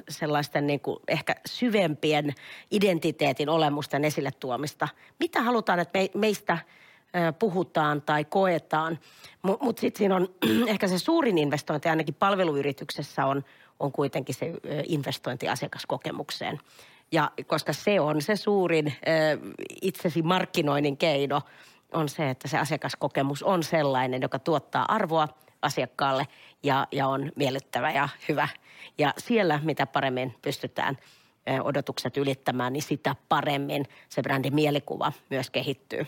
sellaisten 0.09 0.67
niin 0.67 0.79
kuin 0.79 0.99
ehkä 1.07 1.35
syvempien 1.45 2.33
identiteetin 2.71 3.49
olemusten 3.49 4.05
esille 4.05 4.31
tuomista. 4.39 4.87
Mitä 5.19 5.41
halutaan, 5.41 5.79
että 5.79 5.99
me, 5.99 6.09
meistä 6.13 6.57
ö, 6.57 7.33
puhutaan 7.33 8.01
tai 8.01 8.25
koetaan. 8.25 8.99
Mutta 9.41 9.65
mut 9.65 9.77
sitten 9.77 9.97
siinä 9.97 10.15
on 10.15 10.27
ehkä 10.67 10.87
se 10.87 10.99
suurin 10.99 11.37
investointi 11.37 11.89
ainakin 11.89 12.15
palveluyrityksessä 12.15 13.25
on, 13.25 13.43
on 13.79 13.91
kuitenkin 13.91 14.35
se 14.35 14.53
investointi 14.87 15.49
asiakaskokemukseen. 15.49 16.59
Ja 17.11 17.31
koska 17.47 17.73
se 17.73 17.99
on 17.99 18.21
se 18.21 18.35
suurin 18.35 18.87
ö, 18.87 19.39
itsesi 19.81 20.21
markkinoinnin 20.21 20.97
keino, 20.97 21.41
on 21.93 22.09
se, 22.09 22.29
että 22.29 22.47
se 22.47 22.57
asiakaskokemus 22.57 23.43
on 23.43 23.63
sellainen, 23.63 24.21
joka 24.21 24.39
tuottaa 24.39 24.85
arvoa– 24.87 25.27
asiakkaalle 25.65 26.27
ja, 26.63 26.87
ja 26.91 27.07
on 27.07 27.31
miellyttävä 27.35 27.91
ja 27.91 28.09
hyvä. 28.29 28.47
Ja 28.97 29.13
siellä, 29.17 29.59
mitä 29.63 29.85
paremmin 29.85 30.35
pystytään 30.41 30.97
odotukset 31.63 32.17
ylittämään, 32.17 32.73
niin 32.73 32.83
sitä 32.83 33.15
paremmin 33.29 33.85
se 34.09 34.21
brändin 34.21 34.55
mielikuva 34.55 35.11
myös 35.29 35.49
kehittyy. 35.49 36.07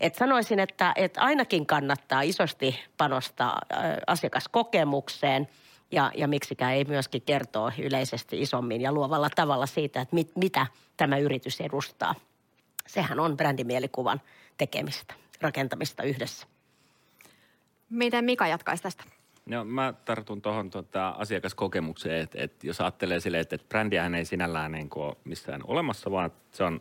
Et 0.00 0.14
sanoisin, 0.14 0.60
että, 0.60 0.92
että 0.96 1.20
ainakin 1.20 1.66
kannattaa 1.66 2.22
isosti 2.22 2.80
panostaa 2.96 3.60
asiakaskokemukseen 4.06 5.48
ja, 5.90 6.12
ja 6.14 6.28
miksikään 6.28 6.74
ei 6.74 6.84
myöskin 6.84 7.22
kertoa 7.22 7.72
yleisesti 7.78 8.40
isommin 8.40 8.80
ja 8.80 8.92
luovalla 8.92 9.30
tavalla 9.36 9.66
siitä, 9.66 10.00
että 10.00 10.14
mit, 10.14 10.36
mitä 10.36 10.66
tämä 10.96 11.18
yritys 11.18 11.60
edustaa. 11.60 12.14
Sehän 12.86 13.20
on 13.20 13.36
brändimielikuvan 13.36 14.20
tekemistä, 14.58 15.14
rakentamista 15.40 16.02
yhdessä. 16.02 16.46
Miten 17.90 18.24
Mika 18.24 18.46
jatkaisi 18.46 18.82
tästä? 18.82 19.04
No 19.46 19.64
mä 19.64 19.94
tartun 20.04 20.42
tuohon 20.42 20.70
tota, 20.70 21.08
asiakaskokemukseen, 21.08 22.22
että 22.22 22.38
et 22.40 22.64
jos 22.64 22.80
ajattelee 22.80 23.20
silleen, 23.20 23.40
että 23.40 23.54
et 23.54 23.68
brändiähän 23.68 24.14
ei 24.14 24.24
sinällään 24.24 24.72
niin 24.72 24.88
ole 24.94 25.16
missään 25.24 25.60
olemassa, 25.64 26.10
vaan 26.10 26.30
se 26.52 26.64
on 26.64 26.80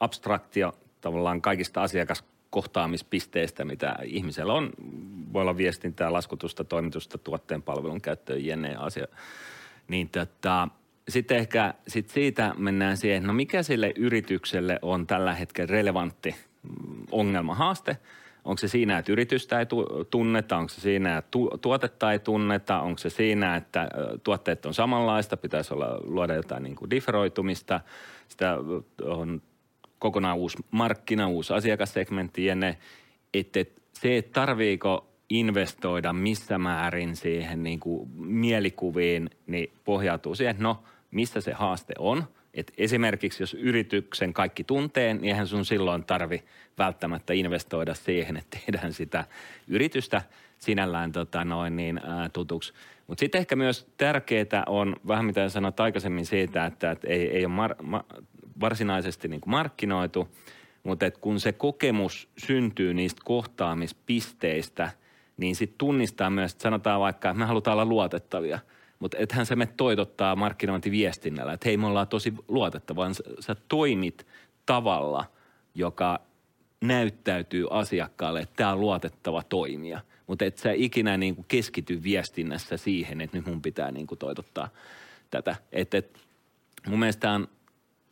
abstraktio 0.00 0.72
tavallaan 1.00 1.42
kaikista 1.42 1.82
asiakaskohtaamispisteistä, 1.82 3.64
mitä 3.64 3.96
ihmisellä 4.04 4.52
on. 4.52 4.70
Voi 5.32 5.42
olla 5.42 5.56
viestintää, 5.56 6.12
laskutusta, 6.12 6.64
toimitusta, 6.64 7.18
tuotteen 7.18 7.62
palvelun 7.62 8.00
käyttöön, 8.00 8.44
jne. 8.44 8.76
asia. 8.78 9.06
Niin 9.88 10.08
tota, 10.08 10.68
sitten 11.08 11.36
ehkä 11.36 11.74
sit 11.88 12.10
siitä 12.10 12.54
mennään 12.58 12.96
siihen, 12.96 13.22
no 13.22 13.32
mikä 13.32 13.62
sille 13.62 13.92
yritykselle 13.96 14.78
on 14.82 15.06
tällä 15.06 15.34
hetkellä 15.34 15.72
relevantti 15.72 16.36
ongelma, 17.10 17.54
haaste– 17.54 17.96
Onko 18.46 18.58
se 18.58 18.68
siinä, 18.68 18.98
että 18.98 19.12
yritystä 19.12 19.60
ei 19.60 19.66
tunneta, 20.10 20.56
onko 20.56 20.68
se 20.68 20.80
siinä, 20.80 21.18
että 21.18 21.30
tu- 21.30 21.58
tuotetta 21.60 22.12
ei 22.12 22.18
tunneta, 22.18 22.80
onko 22.80 22.98
se 22.98 23.10
siinä, 23.10 23.56
että 23.56 23.88
tuotteet 24.22 24.66
on 24.66 24.74
samanlaista, 24.74 25.36
pitäisi 25.36 25.74
olla 25.74 26.00
luoda 26.04 26.34
jotain 26.34 26.62
niin 26.62 26.76
kuin 26.76 26.90
differoitumista, 26.90 27.80
sitä 28.28 28.58
on 29.02 29.42
kokonaan 29.98 30.36
uusi 30.36 30.58
markkina, 30.70 31.28
uusi 31.28 31.52
asiakassegmentti 31.52 32.44
ja 32.44 32.54
ne, 32.54 32.78
että 33.34 33.64
se, 33.92 34.16
että 34.16 34.40
tarviiko 34.40 35.08
investoida 35.30 36.12
missä 36.12 36.58
määrin 36.58 37.16
siihen 37.16 37.62
niin 37.62 37.80
kuin 37.80 38.10
mielikuviin, 38.16 39.30
niin 39.46 39.72
pohjautuu 39.84 40.34
siihen, 40.34 40.50
että 40.50 40.62
no, 40.62 40.82
missä 41.10 41.40
se 41.40 41.52
haaste 41.52 41.94
on– 41.98 42.24
et 42.56 42.72
esimerkiksi 42.78 43.42
jos 43.42 43.54
yrityksen 43.54 44.32
kaikki 44.32 44.64
tuntee, 44.64 45.14
niin 45.14 45.24
eihän 45.24 45.46
sun 45.46 45.64
silloin 45.64 46.04
tarvi 46.04 46.44
välttämättä 46.78 47.32
investoida 47.32 47.94
siihen, 47.94 48.36
että 48.36 48.58
tehdään 48.60 48.92
sitä 48.92 49.24
yritystä 49.68 50.22
sinällään 50.58 51.12
tota 51.12 51.44
noin 51.44 51.76
niin, 51.76 52.00
ää, 52.04 52.28
tutuksi. 52.28 52.72
Mutta 53.06 53.20
sitten 53.20 53.38
ehkä 53.38 53.56
myös 53.56 53.86
tärkeää 53.96 54.64
on, 54.66 54.96
vähän 55.08 55.24
mitä 55.24 55.48
sanoit 55.48 55.80
aikaisemmin 55.80 56.26
siitä, 56.26 56.66
että, 56.66 56.90
että 56.90 57.08
ei, 57.08 57.30
ei 57.30 57.44
ole 57.44 57.54
mar, 57.54 57.74
ma, 57.82 58.04
varsinaisesti 58.60 59.28
niin 59.28 59.40
markkinoitu, 59.46 60.28
mutta 60.82 61.06
et 61.06 61.18
kun 61.18 61.40
se 61.40 61.52
kokemus 61.52 62.28
syntyy 62.38 62.94
niistä 62.94 63.22
kohtaamispisteistä, 63.24 64.90
niin 65.36 65.56
sitten 65.56 65.78
tunnistaa 65.78 66.30
myös, 66.30 66.52
että 66.52 66.62
sanotaan 66.62 67.00
vaikka, 67.00 67.30
että 67.30 67.38
me 67.38 67.44
halutaan 67.44 67.74
olla 67.74 67.84
luotettavia– 67.84 68.58
mutta 68.98 69.16
ethän 69.20 69.46
se 69.46 69.56
me 69.56 69.66
toitottaa 69.66 70.36
markkinointiviestinnällä, 70.36 71.52
että 71.52 71.68
hei 71.68 71.76
me 71.76 71.86
ollaan 71.86 72.08
tosi 72.08 72.34
luotettava, 72.48 73.00
vaan 73.00 73.14
sä 73.40 73.56
toimit 73.68 74.26
tavalla, 74.66 75.24
joka 75.74 76.20
näyttäytyy 76.80 77.66
asiakkaalle, 77.70 78.40
että 78.40 78.56
tämä 78.56 78.72
on 78.72 78.80
luotettava 78.80 79.42
toimija. 79.42 80.00
Mutta 80.26 80.44
et 80.44 80.58
sä 80.58 80.72
ikinä 80.72 81.16
niin 81.16 81.34
kuin 81.34 81.44
keskity 81.48 82.02
viestinnässä 82.02 82.76
siihen, 82.76 83.20
että 83.20 83.36
nyt 83.36 83.46
mun 83.46 83.62
pitää 83.62 83.90
niin 83.90 84.06
kuin 84.06 84.18
toitottaa 84.18 84.68
tätä. 85.30 85.56
Et, 85.72 85.94
et, 85.94 86.18
mun 86.86 86.98
mielestä 86.98 87.32
on 87.32 87.48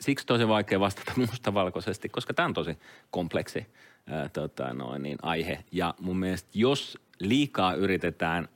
siksi 0.01 0.27
tosi 0.27 0.49
vaikea 0.49 0.81
vastata 0.81 1.13
mustavalkoisesti, 1.31 2.09
koska 2.09 2.35
tämä 2.35 2.47
on 2.47 2.55
tosi 2.55 2.79
kompleksi 3.11 3.67
ää, 4.07 4.29
tota, 4.29 4.73
noin, 4.73 5.03
niin, 5.03 5.19
aihe. 5.23 5.65
Ja 5.73 5.95
mun 6.01 6.19
mielestä 6.19 6.49
jos 6.55 6.99
liikaa 7.21 7.75
yritetään 7.75 8.49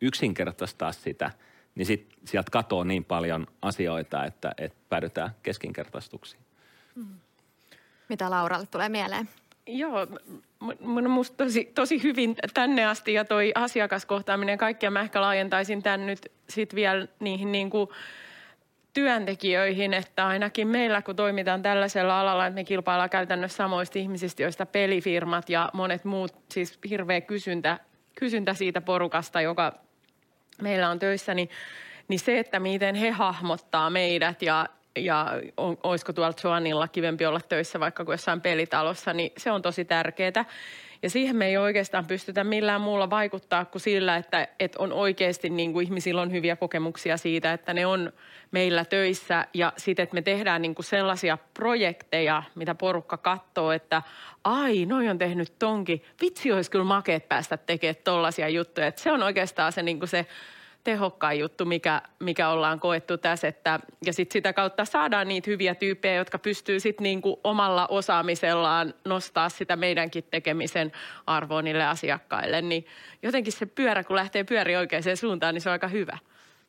yksinkertaistaa 0.00 0.92
sitä– 0.92 1.30
niin 1.74 1.86
sit 1.86 2.14
sieltä 2.24 2.50
katoaa 2.50 2.84
niin 2.84 3.04
paljon 3.04 3.46
asioita, 3.62 4.24
että, 4.24 4.52
että 4.58 4.78
päädytään 4.88 5.30
keskinkertaistuksiin. 5.42 6.42
Mm. 6.94 7.06
Mitä 8.08 8.30
Lauralle 8.30 8.66
tulee 8.66 8.88
mieleen? 8.88 9.28
Joo, 9.66 10.06
minusta 10.80 11.36
tosi, 11.36 11.64
tosi 11.64 12.02
hyvin 12.02 12.36
tänne 12.54 12.86
asti 12.86 13.12
ja 13.12 13.24
toi 13.24 13.52
asiakaskohtaaminen 13.54 14.58
kaikkia 14.58 14.90
mä 14.90 15.00
ehkä 15.00 15.20
laajentaisin 15.20 15.82
tämän 15.82 16.06
nyt 16.06 16.32
sitten 16.48 16.76
vielä 16.76 17.06
niihin 17.20 17.52
niin 17.52 17.70
kuin 17.70 17.88
työntekijöihin, 18.92 19.94
että 19.94 20.26
ainakin 20.26 20.68
meillä 20.68 21.02
kun 21.02 21.16
toimitaan 21.16 21.62
tällaisella 21.62 22.20
alalla, 22.20 22.46
että 22.46 22.54
me 22.54 22.64
kilpaillaan 22.64 23.10
käytännössä 23.10 23.56
samoista 23.56 23.98
ihmisistä, 23.98 24.42
joista 24.42 24.66
pelifirmat 24.66 25.50
ja 25.50 25.70
monet 25.72 26.04
muut, 26.04 26.34
siis 26.50 26.78
hirveä 26.90 27.20
kysyntä, 27.20 27.78
kysyntä 28.14 28.54
siitä 28.54 28.80
porukasta, 28.80 29.40
joka 29.40 29.78
meillä 30.62 30.90
on 30.90 30.98
töissä, 30.98 31.34
niin, 31.34 31.50
niin 32.08 32.20
se, 32.20 32.38
että 32.38 32.60
miten 32.60 32.94
he 32.94 33.10
hahmottaa 33.10 33.90
meidät 33.90 34.42
ja, 34.42 34.66
ja 34.96 35.26
on, 35.56 35.78
olisiko 35.82 36.12
tuolla 36.12 36.34
Joannilla 36.44 36.88
kivempi 36.88 37.26
olla 37.26 37.40
töissä 37.40 37.80
vaikka 37.80 38.04
kuin 38.04 38.14
jossain 38.14 38.40
pelitalossa, 38.40 39.12
niin 39.12 39.32
se 39.36 39.50
on 39.50 39.62
tosi 39.62 39.84
tärkeää. 39.84 40.44
Ja 41.02 41.10
siihen 41.10 41.36
me 41.36 41.46
ei 41.46 41.56
oikeastaan 41.56 42.06
pystytä 42.06 42.44
millään 42.44 42.80
muulla 42.80 43.10
vaikuttaa 43.10 43.64
kuin 43.64 43.82
sillä, 43.82 44.16
että, 44.16 44.48
että 44.60 44.78
on 44.78 44.92
oikeasti 44.92 45.50
niin 45.50 45.72
kuin 45.72 45.84
ihmisillä 45.84 46.22
on 46.22 46.32
hyviä 46.32 46.56
kokemuksia 46.56 47.16
siitä, 47.16 47.52
että 47.52 47.74
ne 47.74 47.86
on 47.86 48.12
meillä 48.50 48.84
töissä 48.84 49.46
ja 49.54 49.72
sitten, 49.76 50.02
että 50.02 50.14
me 50.14 50.22
tehdään 50.22 50.62
niin 50.62 50.74
kuin 50.74 50.86
sellaisia 50.86 51.38
projekteja, 51.54 52.42
mitä 52.54 52.74
porukka 52.74 53.16
katsoo, 53.16 53.72
että 53.72 54.02
ai, 54.44 54.86
noi 54.86 55.08
on 55.08 55.18
tehnyt 55.18 55.52
tonkin. 55.58 56.02
Vitsi 56.20 56.52
olisi 56.52 56.70
kyllä 56.70 56.84
makeet 56.84 57.28
päästä 57.28 57.56
tekemään 57.56 57.96
tollaisia 58.04 58.48
juttuja. 58.48 58.86
Että 58.86 59.02
se 59.02 59.12
on 59.12 59.22
oikeastaan 59.22 59.72
se, 59.72 59.82
niin 59.82 59.98
kuin 59.98 60.08
se 60.08 60.26
tehokkain 60.84 61.40
juttu, 61.40 61.64
mikä, 61.64 62.02
mikä 62.18 62.48
ollaan 62.48 62.80
koettu 62.80 63.18
tässä. 63.18 63.48
Että, 63.48 63.80
ja 64.04 64.12
sitten 64.12 64.32
sitä 64.32 64.52
kautta 64.52 64.84
saadaan 64.84 65.28
niitä 65.28 65.50
hyviä 65.50 65.74
tyyppejä, 65.74 66.14
jotka 66.14 66.38
pystyy 66.38 66.80
sitten 66.80 67.02
niinku 67.02 67.40
omalla 67.44 67.86
osaamisellaan 67.86 68.94
nostaa 69.04 69.48
sitä 69.48 69.76
meidänkin 69.76 70.24
tekemisen 70.30 70.92
arvoa 71.26 71.62
niille 71.62 71.84
asiakkaille. 71.84 72.62
Niin 72.62 72.86
jotenkin 73.22 73.52
se 73.52 73.66
pyörä, 73.66 74.04
kun 74.04 74.16
lähtee 74.16 74.44
pyöri 74.44 74.76
oikeaan 74.76 75.16
suuntaan, 75.16 75.54
niin 75.54 75.62
se 75.62 75.68
on 75.68 75.72
aika 75.72 75.88
hyvä. 75.88 76.18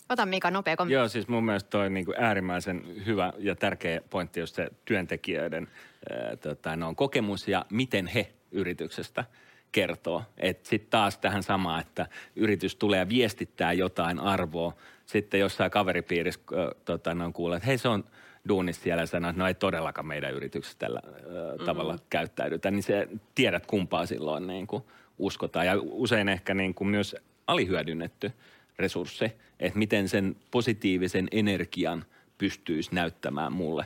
Ota 0.10 0.26
Mika 0.26 0.52
nopea 0.52 0.76
kommentti. 0.76 0.94
Joo, 0.94 1.08
siis 1.08 1.28
mun 1.28 1.46
mielestä 1.46 1.70
toi 1.70 1.90
niin 1.90 2.06
kuin 2.06 2.18
äärimmäisen 2.20 3.06
hyvä 3.06 3.34
ja 3.38 3.56
tärkeä 3.56 4.02
pointti, 4.10 4.40
jos 4.40 4.56
se 4.56 4.70
työntekijöiden 4.86 5.68
ää, 6.10 6.36
tota, 6.36 6.76
no, 6.76 6.96
kokemus 6.96 7.48
ja 7.48 7.66
miten 7.70 8.08
he 8.08 8.34
yrityksestä 8.52 9.26
kertoo. 9.74 10.24
Että 10.38 10.70
sitten 10.70 10.90
taas 10.90 11.18
tähän 11.18 11.44
samaan, 11.44 11.82
että 11.82 12.08
yritys 12.36 12.76
tulee 12.76 13.10
viestittää 13.10 13.74
jotain 13.74 14.20
arvoa. 14.20 14.74
Sitten 15.06 15.40
jossain 15.40 15.72
kaveripiirissä 15.72 16.40
äh, 16.54 16.68
tota, 16.86 17.12
on 17.12 17.34
kuulee, 17.34 17.58
että 17.58 17.68
hei 17.68 17.78
se 17.78 17.88
on 17.88 18.04
duunissa 18.50 18.84
siellä 18.84 19.04
ja 19.04 19.08
sanoo, 19.08 19.30
että 19.30 19.40
no 19.40 19.48
ei 19.48 19.54
todellakaan 19.54 20.08
meidän 20.08 20.34
yrityksessä 20.34 20.80
tällä 20.80 21.02
äh, 21.06 21.12
mm-hmm. 21.12 21.66
tavalla 21.66 22.00
käyttäydytä. 22.10 22.72
Niin 22.72 22.84
se 22.84 23.08
tiedät 23.36 23.66
kumpaa 23.66 24.06
silloin 24.06 24.48
niin 24.48 24.68
kuin 24.68 24.84
uskotaan. 25.18 25.66
Ja 25.66 25.74
usein 25.82 26.30
ehkä 26.30 26.54
niin 26.54 26.74
kuin 26.74 26.88
myös 26.88 27.16
alihyödynnetty 27.48 28.32
resurssi, 28.80 29.26
että 29.60 29.80
miten 29.80 30.10
sen 30.10 30.36
positiivisen 30.52 31.28
energian 31.32 32.06
pystyisi 32.38 32.96
näyttämään 32.96 33.54
mulle 33.54 33.86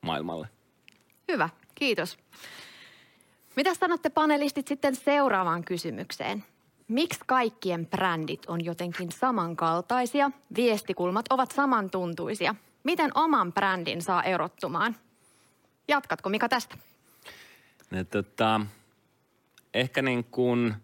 maailmalle. 0.00 0.48
Hyvä, 1.32 1.48
kiitos. 1.74 2.18
Mitä 3.60 3.74
sanotte 3.74 4.10
panelistit 4.10 4.68
sitten 4.68 4.94
seuraavaan 4.94 5.64
kysymykseen? 5.64 6.44
Miksi 6.88 7.20
kaikkien 7.26 7.86
brändit 7.86 8.42
on 8.46 8.64
jotenkin 8.64 9.12
samankaltaisia, 9.12 10.30
viestikulmat 10.56 11.26
ovat 11.30 11.50
samantuntuisia? 11.50 12.54
Miten 12.84 13.10
oman 13.14 13.52
brändin 13.52 14.02
saa 14.02 14.22
erottumaan? 14.22 14.96
Jatkatko 15.88 16.28
Mika 16.28 16.48
tästä? 16.48 16.76
No, 17.90 18.04
tota, 18.04 18.60
ehkä 19.74 20.02
niin 20.02 20.24
kuin 20.24 20.74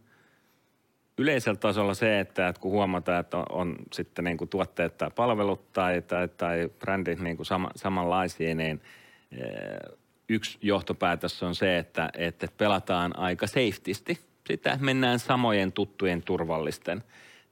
yleisellä 1.18 1.59
tasolla 1.59 1.95
se, 1.95 2.21
että, 2.21 2.49
että 2.49 2.61
kun 2.61 2.73
huomataan, 2.73 3.21
että 3.21 3.37
on, 3.37 3.47
on 3.50 3.76
sitten 3.92 4.25
niin 4.25 4.37
kuin 4.37 4.49
tuotteet 4.49 4.99
tai 4.99 5.11
palvelut 5.11 5.73
tai, 5.73 6.02
tai, 6.02 6.28
tai 6.28 6.71
brändit 6.78 7.21
niin 7.21 7.37
kuin 7.37 7.47
sama, 7.47 7.71
samanlaisia, 7.76 8.54
niin 8.54 8.83
eh, 9.33 9.97
yksi 10.28 10.59
johtopäätös 10.62 11.42
on 11.42 11.54
se, 11.54 11.78
että, 11.78 12.11
että 12.14 12.49
pelataan 12.59 13.18
aika 13.18 13.47
safetysti. 13.47 14.21
Sitä 14.47 14.78
mennään 14.80 15.18
samojen 15.18 15.73
tuttujen 15.73 16.23
turvallisten 16.23 17.02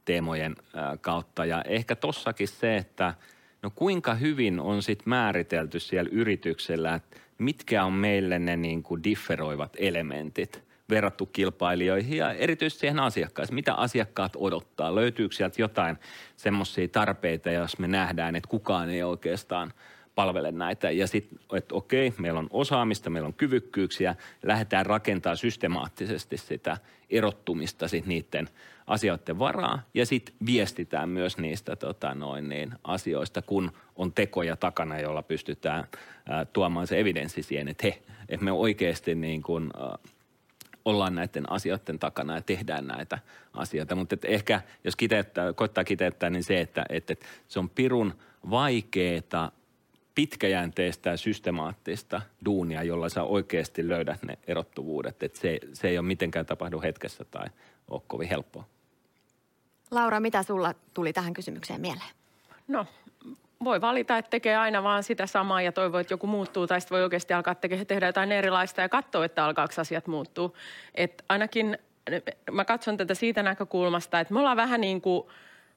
teemojen 0.04 0.56
kautta. 1.00 1.44
Ja 1.44 1.62
ehkä 1.62 1.96
tossakin 1.96 2.48
se, 2.48 2.76
että 2.76 3.14
no 3.62 3.70
kuinka 3.74 4.14
hyvin 4.14 4.60
on 4.60 4.82
sitten 4.82 5.08
määritelty 5.08 5.80
siellä 5.80 6.10
yrityksellä, 6.12 6.94
että 6.94 7.16
mitkä 7.38 7.84
on 7.84 7.92
meille 7.92 8.38
ne 8.38 8.56
niin 8.56 8.82
kuin 8.82 9.04
differoivat 9.04 9.76
elementit 9.78 10.64
verrattu 10.90 11.26
kilpailijoihin 11.26 12.18
ja 12.18 12.32
erityisesti 12.32 12.80
siihen 12.80 13.00
asiakkaaseen. 13.00 13.54
Mitä 13.54 13.74
asiakkaat 13.74 14.32
odottaa? 14.36 14.94
Löytyykö 14.94 15.34
sieltä 15.34 15.62
jotain 15.62 15.96
semmoisia 16.36 16.88
tarpeita, 16.88 17.50
jos 17.50 17.78
me 17.78 17.88
nähdään, 17.88 18.36
että 18.36 18.48
kukaan 18.48 18.90
ei 18.90 19.02
oikeastaan– 19.02 19.72
palvele 20.14 20.52
näitä. 20.52 20.90
Ja 20.90 21.06
sitten, 21.06 21.38
että 21.56 21.74
okei, 21.74 22.12
meillä 22.18 22.38
on 22.38 22.48
osaamista, 22.50 23.10
meillä 23.10 23.26
on 23.26 23.34
kyvykkyyksiä, 23.34 24.16
lähdetään 24.42 24.86
rakentaa 24.86 25.36
systemaattisesti 25.36 26.36
sitä 26.36 26.76
erottumista 27.10 27.88
sit 27.88 28.06
niiden 28.06 28.48
asioiden 28.86 29.38
varaa 29.38 29.82
ja 29.94 30.06
sitten 30.06 30.34
viestitään 30.46 31.08
myös 31.08 31.38
niistä 31.38 31.76
tota, 31.76 32.14
noin 32.14 32.48
niin, 32.48 32.74
asioista, 32.84 33.42
kun 33.42 33.72
on 33.96 34.12
tekoja 34.12 34.56
takana, 34.56 35.00
jolla 35.00 35.22
pystytään 35.22 35.84
ää, 36.28 36.44
tuomaan 36.44 36.86
se 36.86 37.00
evidenssi 37.00 37.42
siihen, 37.42 37.68
että 37.68 37.86
he, 37.86 38.02
että 38.28 38.44
me 38.44 38.52
oikeasti 38.52 39.14
niin 39.14 39.42
kun, 39.42 39.70
ää, 39.80 39.98
ollaan 40.84 41.14
näiden 41.14 41.52
asioiden 41.52 41.98
takana 41.98 42.34
ja 42.34 42.40
tehdään 42.40 42.86
näitä 42.86 43.18
asioita. 43.52 43.94
Mutta 43.94 44.16
ehkä 44.24 44.60
jos 44.84 44.96
kiteyttää, 44.96 45.52
koittaa 45.52 45.84
kiteyttää, 45.84 46.30
niin 46.30 46.44
se, 46.44 46.60
että, 46.60 46.86
että 46.88 47.14
se 47.48 47.58
on 47.58 47.70
pirun 47.70 48.14
vaikeeta 48.50 49.52
pitkäjänteistä 50.14 51.10
ja 51.10 51.16
systemaattista 51.16 52.20
duunia, 52.44 52.82
jolla 52.82 53.08
sä 53.08 53.22
oikeasti 53.22 53.88
löydät 53.88 54.22
ne 54.22 54.38
erottuvuudet. 54.46 55.22
Että 55.22 55.38
se, 55.38 55.58
se 55.72 55.88
ei 55.88 55.98
ole 55.98 56.06
mitenkään 56.06 56.46
tapahdu 56.46 56.80
hetkessä 56.80 57.24
tai 57.24 57.46
ole 57.90 58.02
kovin 58.06 58.28
helppoa. 58.28 58.64
Laura, 59.90 60.20
mitä 60.20 60.42
sulla 60.42 60.74
tuli 60.94 61.12
tähän 61.12 61.32
kysymykseen 61.32 61.80
mieleen? 61.80 62.10
No, 62.68 62.86
voi 63.64 63.80
valita, 63.80 64.18
että 64.18 64.30
tekee 64.30 64.56
aina 64.56 64.82
vaan 64.82 65.02
sitä 65.02 65.26
samaa 65.26 65.62
ja 65.62 65.72
toivoo, 65.72 66.00
että 66.00 66.14
joku 66.14 66.26
muuttuu, 66.26 66.66
tai 66.66 66.80
sitten 66.80 66.96
voi 66.96 67.02
oikeasti 67.02 67.34
alkaa 67.34 67.54
tekee, 67.54 67.84
tehdä 67.84 68.06
jotain 68.06 68.32
erilaista 68.32 68.80
ja 68.80 68.88
katsoa, 68.88 69.24
että 69.24 69.44
alkaako 69.44 69.74
asiat 69.80 70.06
muuttuu. 70.06 70.56
Et 70.94 71.24
ainakin 71.28 71.78
mä 72.52 72.64
katson 72.64 72.96
tätä 72.96 73.14
siitä 73.14 73.42
näkökulmasta, 73.42 74.20
että 74.20 74.34
me 74.34 74.40
ollaan 74.40 74.56
vähän 74.56 74.80
niin 74.80 75.00
kuin– 75.00 75.24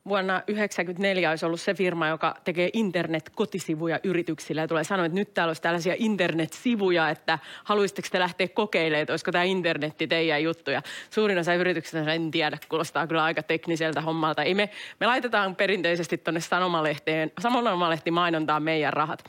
vuonna 0.09 0.33
1994 0.33 1.29
olisi 1.29 1.45
ollut 1.45 1.61
se 1.61 1.73
firma, 1.73 2.07
joka 2.07 2.35
tekee 2.43 2.69
internet-kotisivuja 2.73 3.99
yrityksille 4.03 4.61
ja 4.61 4.67
tulee 4.67 4.83
sanoa, 4.83 5.05
että 5.05 5.15
nyt 5.15 5.33
täällä 5.33 5.49
olisi 5.49 5.61
tällaisia 5.61 5.95
internet-sivuja, 5.97 7.09
että 7.09 7.39
haluaisitteko 7.63 8.07
te 8.11 8.19
lähteä 8.19 8.47
kokeilemaan, 8.47 9.01
että 9.01 9.13
olisiko 9.13 9.31
tämä 9.31 9.43
internetti 9.43 10.07
teidän 10.07 10.43
juttu. 10.43 10.71
Ja 10.71 10.81
suurin 11.09 11.37
osa 11.37 11.53
yrityksistä 11.53 12.13
en 12.13 12.31
tiedä, 12.31 12.57
kuulostaa 12.69 13.07
kyllä 13.07 13.23
aika 13.23 13.43
tekniseltä 13.43 14.01
hommalta. 14.01 14.43
Ei 14.43 14.53
me, 14.53 14.69
me 14.99 15.07
laitetaan 15.07 15.55
perinteisesti 15.55 16.17
tuonne 16.17 16.39
sanomalehteen, 16.39 17.31
sanomalehti 17.39 18.11
mainontaa 18.11 18.59
meidän 18.59 18.93
rahat. 18.93 19.23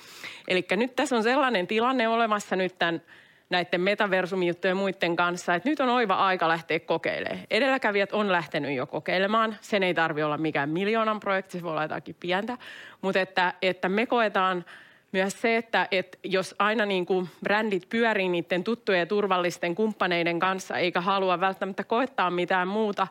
Eli 0.48 0.66
nyt 0.76 0.96
tässä 0.96 1.16
on 1.16 1.22
sellainen 1.22 1.66
tilanne 1.66 2.08
olemassa 2.08 2.56
nyt 2.56 2.78
tämän 2.78 3.02
näiden 3.50 3.80
metaversumijuttujen 3.80 4.76
muiden 4.76 5.16
kanssa, 5.16 5.54
että 5.54 5.68
nyt 5.68 5.80
on 5.80 5.88
oiva 5.88 6.14
aika 6.14 6.48
lähteä 6.48 6.80
kokeilemaan. 6.80 7.46
Edelläkävijät 7.50 8.12
on 8.12 8.32
lähtenyt 8.32 8.76
jo 8.76 8.86
kokeilemaan. 8.86 9.56
Sen 9.60 9.82
ei 9.82 9.94
tarvi 9.94 10.22
olla 10.22 10.38
mikään 10.38 10.70
miljoonan 10.70 11.20
projekti, 11.20 11.58
se 11.58 11.62
voi 11.62 11.70
olla 11.70 11.82
jotakin 11.82 12.16
pientä. 12.20 12.58
Mutta 13.00 13.20
että, 13.20 13.54
että 13.62 13.88
me 13.88 14.06
koetaan 14.06 14.64
myös 15.12 15.40
se, 15.40 15.56
että, 15.56 15.88
että 15.90 16.18
jos 16.24 16.54
aina 16.58 16.86
niin 16.86 17.06
kuin 17.06 17.28
brändit 17.44 17.88
pyörii 17.88 18.28
niiden 18.28 18.64
tuttujen 18.64 19.00
ja 19.00 19.06
turvallisten 19.06 19.74
kumppaneiden 19.74 20.38
kanssa, 20.40 20.76
eikä 20.76 21.00
halua 21.00 21.40
välttämättä 21.40 21.84
koettaa 21.84 22.30
mitään 22.30 22.68
muuta, 22.68 23.06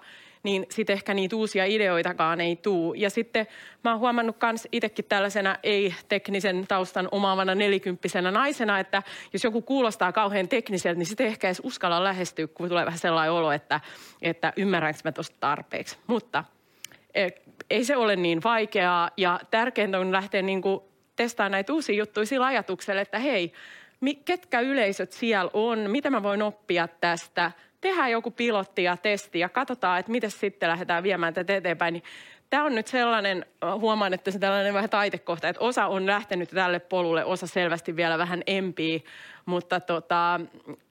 niin 0.47 0.65
sitten 0.69 0.93
ehkä 0.93 1.13
niitä 1.13 1.35
uusia 1.35 1.65
ideoitakaan 1.65 2.41
ei 2.41 2.55
tuu. 2.55 2.93
Ja 2.93 3.09
sitten 3.09 3.47
mä 3.83 3.91
oon 3.91 3.99
huomannut 3.99 4.35
myös 4.43 4.67
itsekin 4.71 5.05
tällaisena 5.05 5.57
ei-teknisen 5.63 6.67
taustan 6.67 7.07
omaavana 7.11 7.55
nelikymppisenä 7.55 8.31
naisena, 8.31 8.79
että 8.79 9.03
jos 9.33 9.43
joku 9.43 9.61
kuulostaa 9.61 10.11
kauhean 10.11 10.47
tekniseltä, 10.47 10.97
niin 10.97 11.05
sitten 11.05 11.27
ehkä 11.27 11.47
edes 11.47 11.61
uskalla 11.63 12.03
lähestyä, 12.03 12.47
kun 12.47 12.69
tulee 12.69 12.85
vähän 12.85 12.99
sellainen 12.99 13.31
olo, 13.31 13.51
että, 13.51 13.81
että 14.21 14.53
ymmärränkö 14.57 14.99
mä 15.03 15.11
tuosta 15.11 15.37
tarpeeksi. 15.39 15.97
Mutta 16.07 16.43
e, 17.13 17.29
ei 17.69 17.83
se 17.83 17.97
ole 17.97 18.15
niin 18.15 18.43
vaikeaa 18.43 19.09
ja 19.17 19.39
tärkeintä 19.51 19.99
on 19.99 20.11
lähteä 20.11 20.41
niin 20.41 20.61
kuin 20.61 20.79
testaamaan 21.15 21.51
näitä 21.51 21.73
uusia 21.73 21.95
juttuja 21.95 22.25
sillä 22.25 22.45
ajatuksella, 22.45 23.01
että 23.01 23.19
hei, 23.19 23.53
ketkä 24.25 24.59
yleisöt 24.59 25.11
siellä 25.11 25.51
on, 25.53 25.79
mitä 25.79 26.09
mä 26.09 26.23
voin 26.23 26.41
oppia 26.41 26.87
tästä– 26.87 27.51
tehdään 27.81 28.11
joku 28.11 28.31
pilotti 28.31 28.83
ja 28.83 28.97
testi 28.97 29.39
ja 29.39 29.49
katsotaan, 29.49 29.99
että 29.99 30.11
miten 30.11 30.31
sitten 30.31 30.69
lähdetään 30.69 31.03
viemään 31.03 31.33
tätä 31.33 31.55
eteenpäin. 31.55 31.93
Niin 31.93 32.03
Tämä 32.49 32.63
on 32.63 32.75
nyt 32.75 32.87
sellainen, 32.87 33.45
huomaan, 33.79 34.13
että 34.13 34.31
se 34.31 34.39
tällainen 34.39 34.73
vähän 34.73 34.89
taitekohta, 34.89 35.47
että 35.47 35.61
osa 35.61 35.87
on 35.87 36.05
lähtenyt 36.05 36.49
tälle 36.49 36.79
polulle, 36.79 37.25
osa 37.25 37.47
selvästi 37.47 37.95
vielä 37.95 38.17
vähän 38.17 38.43
empii, 38.47 39.03
mutta 39.45 39.79
tota, 39.79 40.39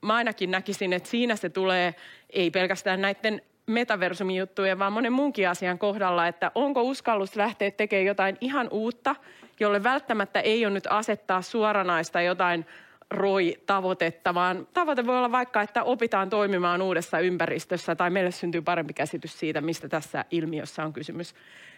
mä 0.01 0.15
ainakin 0.15 0.51
näkisin, 0.51 0.93
että 0.93 1.09
siinä 1.09 1.35
se 1.35 1.49
tulee, 1.49 1.95
ei 2.29 2.51
pelkästään 2.51 3.01
näiden 3.01 3.41
metaversumijuttujen, 3.65 4.79
vaan 4.79 4.93
monen 4.93 5.13
muunkin 5.13 5.49
asian 5.49 5.79
kohdalla, 5.79 6.27
että 6.27 6.51
onko 6.55 6.81
uskallus 6.81 7.35
lähteä 7.35 7.71
tekemään 7.71 8.05
jotain 8.05 8.37
ihan 8.41 8.67
uutta, 8.71 9.15
jolle 9.59 9.83
välttämättä 9.83 10.39
ei 10.39 10.65
ole 10.65 10.73
nyt 10.73 10.87
asettaa 10.89 11.41
suoranaista 11.41 12.21
jotain 12.21 12.65
ROI-tavoitetta, 13.11 14.33
vaan 14.33 14.67
tavoite 14.73 15.05
voi 15.05 15.17
olla 15.17 15.31
vaikka, 15.31 15.61
että 15.61 15.83
opitaan 15.83 16.29
toimimaan 16.29 16.81
uudessa 16.81 17.19
ympäristössä 17.19 17.95
tai 17.95 18.09
meille 18.09 18.31
syntyy 18.31 18.61
parempi 18.61 18.93
käsitys 18.93 19.39
siitä, 19.39 19.61
mistä 19.61 19.89
tässä 19.89 20.25
ilmiössä 20.31 20.85
on 20.85 20.93
kysymys. 20.93 21.35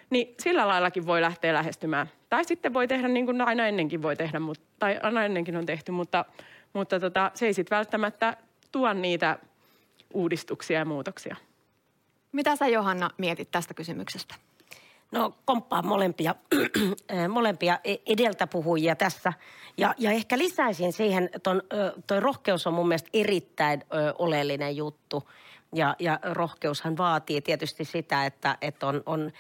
Niin 0.09 0.35
sillä 0.39 0.67
laillakin 0.67 1.05
voi 1.05 1.21
lähteä 1.21 1.53
lähestymään. 1.53 2.07
Tai 2.29 2.45
sitten 2.45 2.73
voi 2.73 2.87
tehdä 2.87 3.07
niin 3.07 3.25
kuin 3.25 3.41
aina 3.41 3.67
ennenkin 3.67 4.01
voi 4.01 4.15
tehdä, 4.15 4.39
mutta, 4.39 4.65
tai 4.79 4.99
aina 5.03 5.25
ennenkin 5.25 5.57
on 5.57 5.65
tehty, 5.65 5.91
mutta, 5.91 6.25
mutta 6.73 6.99
tota, 6.99 7.31
se 7.33 7.45
ei 7.45 7.53
sitten 7.53 7.75
välttämättä 7.75 8.37
tuo 8.71 8.93
niitä 8.93 9.39
uudistuksia 10.13 10.79
ja 10.79 10.85
muutoksia. 10.85 11.35
Mitä 12.31 12.55
sä 12.55 12.67
Johanna 12.67 13.09
mietit 13.17 13.51
tästä 13.51 13.73
kysymyksestä? 13.73 14.35
No 15.11 15.33
komppaan 15.45 15.87
molempia, 15.87 16.35
molempia 17.29 17.79
e-, 17.83 17.95
edeltä 18.05 18.47
puhujia 18.47 18.95
tässä. 18.95 19.33
Ja, 19.77 19.95
ja 19.97 20.11
ehkä 20.11 20.37
lisäisin 20.37 20.93
siihen, 20.93 21.29
ton, 21.43 21.61
toi 22.07 22.19
rohkeus 22.19 22.67
on 22.67 22.73
mun 22.73 22.87
mielestä 22.87 23.09
erittäin 23.13 23.83
ö, 23.93 24.13
oleellinen 24.19 24.77
juttu. 24.77 25.29
Ja, 25.75 25.95
ja 25.99 26.19
rohkeushan 26.23 26.97
vaatii 26.97 27.41
tietysti 27.41 27.85
sitä, 27.85 28.25
että, 28.25 28.57
että 28.61 28.87
on, 28.87 29.03
on 29.05 29.31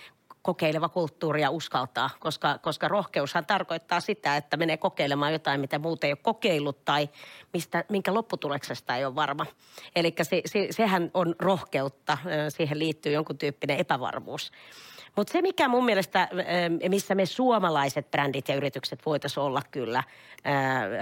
kokeileva 0.41 0.89
kulttuuri 0.89 1.41
ja 1.41 1.49
uskaltaa, 1.49 2.09
koska, 2.19 2.57
koska 2.57 2.87
rohkeushan 2.87 3.45
tarkoittaa 3.45 3.99
sitä, 3.99 4.37
että 4.37 4.57
menee 4.57 4.77
kokeilemaan 4.77 5.33
jotain, 5.33 5.61
mitä 5.61 5.79
muuten 5.79 6.07
ei 6.07 6.11
ole 6.11 6.19
kokeillut 6.21 6.85
tai 6.85 7.09
mistä, 7.53 7.83
minkä 7.89 8.13
lopputuleksesta 8.13 8.95
ei 8.95 9.05
ole 9.05 9.15
varma. 9.15 9.45
Eli 9.95 10.13
se, 10.21 10.41
se, 10.45 10.67
sehän 10.71 11.11
on 11.13 11.35
rohkeutta, 11.39 12.17
siihen 12.49 12.79
liittyy 12.79 13.11
jonkun 13.11 13.37
tyyppinen 13.37 13.77
epävarmuus. 13.77 14.51
Mutta 15.15 15.33
se, 15.33 15.41
mikä 15.41 15.67
mun 15.67 15.85
mielestä, 15.85 16.29
missä 16.89 17.15
me 17.15 17.25
suomalaiset 17.25 18.11
brändit 18.11 18.49
ja 18.49 18.55
yritykset 18.55 19.05
voitaisiin 19.05 19.43
olla 19.43 19.61
kyllä 19.71 20.03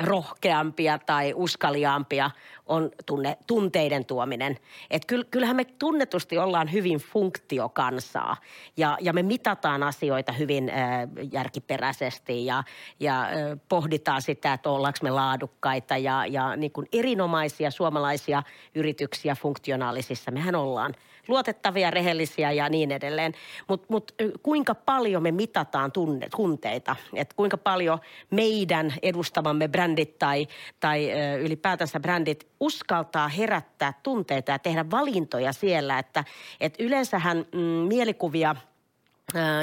rohkeampia 0.02 1.00
tai 1.00 1.34
uskaliaampia, 1.36 2.32
on 2.66 2.92
tunne, 3.06 3.38
tunteiden 3.48 4.06
tuominen. 4.06 4.58
Et 4.92 5.06
kyllähän 5.32 5.56
me 5.56 5.66
tunnetusti 5.66 6.38
ollaan 6.38 6.72
hyvin 6.72 6.98
funktiokansaa 6.98 8.38
ja, 8.78 8.98
ja 9.02 9.14
me 9.14 9.24
mitataan 9.24 9.84
asioita 9.84 10.32
hyvin 10.32 10.70
äh, 10.70 11.08
järkiperäisesti 11.32 12.46
ja, 12.46 12.64
ja 13.00 13.22
äh, 13.22 13.30
pohditaan 13.70 14.22
sitä, 14.22 14.54
että 14.54 14.70
ollaanko 14.70 15.00
me 15.04 15.10
laadukkaita 15.10 15.98
ja, 15.98 16.26
ja 16.26 16.56
niin 16.56 16.72
kuin 16.72 16.88
erinomaisia 16.94 17.72
suomalaisia 17.72 18.44
yrityksiä 18.76 19.36
funktionaalisissa. 19.36 20.32
Mehän 20.32 20.56
ollaan 20.56 20.94
luotettavia, 21.28 21.92
rehellisiä 21.92 22.52
ja 22.52 22.70
niin 22.70 22.92
edelleen. 22.92 23.34
Mutta 23.68 23.88
mut, 23.90 24.12
kuinka 24.44 24.76
paljon 24.76 25.24
me 25.24 25.32
mitataan 25.32 25.92
tunne, 25.92 26.28
tunteita, 26.36 26.96
että 27.14 27.36
kuinka 27.36 27.58
paljon 27.58 28.00
meidän 28.32 28.94
edustamamme 29.02 29.68
brändit 29.68 30.20
tai, 30.20 30.48
tai 30.80 31.12
ylipäätänsä 31.40 32.00
brändit 32.00 32.48
uskaltaa 32.60 33.28
herättää 33.28 33.94
tunteita 34.04 34.52
ja 34.52 34.60
tehdä 34.60 34.86
valintoja 34.92 35.54
siellä, 35.54 36.00
että, 36.00 36.24
että 36.60 36.84
yleensähän 36.84 37.46
mm, 37.54 37.60
mielikuvia 37.62 38.56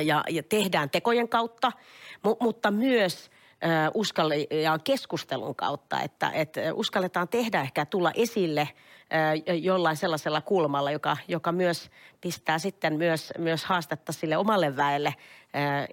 ja, 0.05 0.25
ja 0.31 0.43
tehdään 0.43 0.91
tekojen 0.91 1.29
kautta, 1.29 1.73
mu, 2.23 2.37
mutta 2.41 2.71
myös 2.71 3.31
uskalletaan 3.95 4.81
keskustelun 4.85 5.55
kautta, 5.55 6.01
että, 6.01 6.31
että 6.31 6.61
uskalletaan 6.75 7.29
tehdä 7.29 7.61
ehkä 7.61 7.87
tulla 7.87 8.13
esille 8.15 8.69
jollain 9.63 9.97
sellaisella 9.97 10.41
kulmalla, 10.41 10.91
joka, 10.91 11.17
joka 11.29 11.53
myös 11.53 11.91
pistää 12.21 12.59
sitten 12.59 12.97
myös, 12.97 13.33
myös 13.39 13.65
haastetta 13.65 14.13
sille 14.13 14.37
omalle 14.37 14.77
väelle 14.77 15.15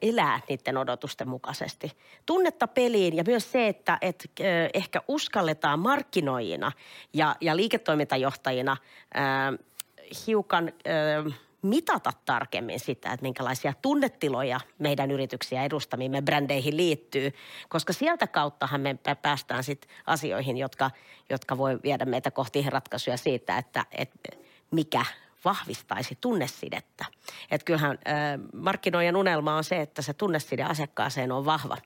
elää 0.01 0.39
niiden 0.49 0.77
odotusten 0.77 1.27
mukaisesti. 1.27 1.91
Tunnetta 2.25 2.67
peliin 2.67 3.15
ja 3.15 3.23
myös 3.27 3.51
se, 3.51 3.67
että, 3.67 3.97
että 4.01 4.27
ehkä 4.73 5.01
uskalletaan 5.07 5.79
markkinoijina 5.79 6.71
ja, 7.13 7.35
ja 7.41 7.55
liiketoimintajohtajina 7.55 8.77
hiukan 10.27 10.71
mitata 11.61 12.13
tarkemmin 12.25 12.79
sitä, 12.79 13.13
että 13.13 13.23
minkälaisia 13.23 13.73
tunnetiloja 13.81 14.59
meidän 14.79 15.11
yrityksiä 15.11 15.63
edustamimme 15.63 16.21
brändeihin 16.21 16.77
liittyy, 16.77 17.33
koska 17.69 17.93
sieltä 17.93 18.27
kauttahan 18.27 18.81
me 18.81 18.97
päästään 19.21 19.63
sitten 19.63 19.91
asioihin, 20.05 20.57
jotka, 20.57 20.91
jotka 21.29 21.57
voi 21.57 21.79
viedä 21.83 22.05
meitä 22.05 22.31
kohti 22.31 22.65
ratkaisuja 22.69 23.17
siitä, 23.17 23.57
että, 23.57 23.85
että 23.91 24.37
mikä 24.71 25.05
vahvistaisi 25.45 26.17
tunnesidettä. 26.21 27.05
Että 27.51 27.65
kyllähän 27.65 27.91
äh, 27.91 28.15
markkinoijan 28.53 29.15
unelma 29.15 29.55
on 29.55 29.63
se, 29.63 29.81
että 29.81 30.01
se 30.01 30.13
tunneside 30.13 30.63
asiakkaaseen 30.63 31.31
on 31.31 31.45
vahva 31.45 31.77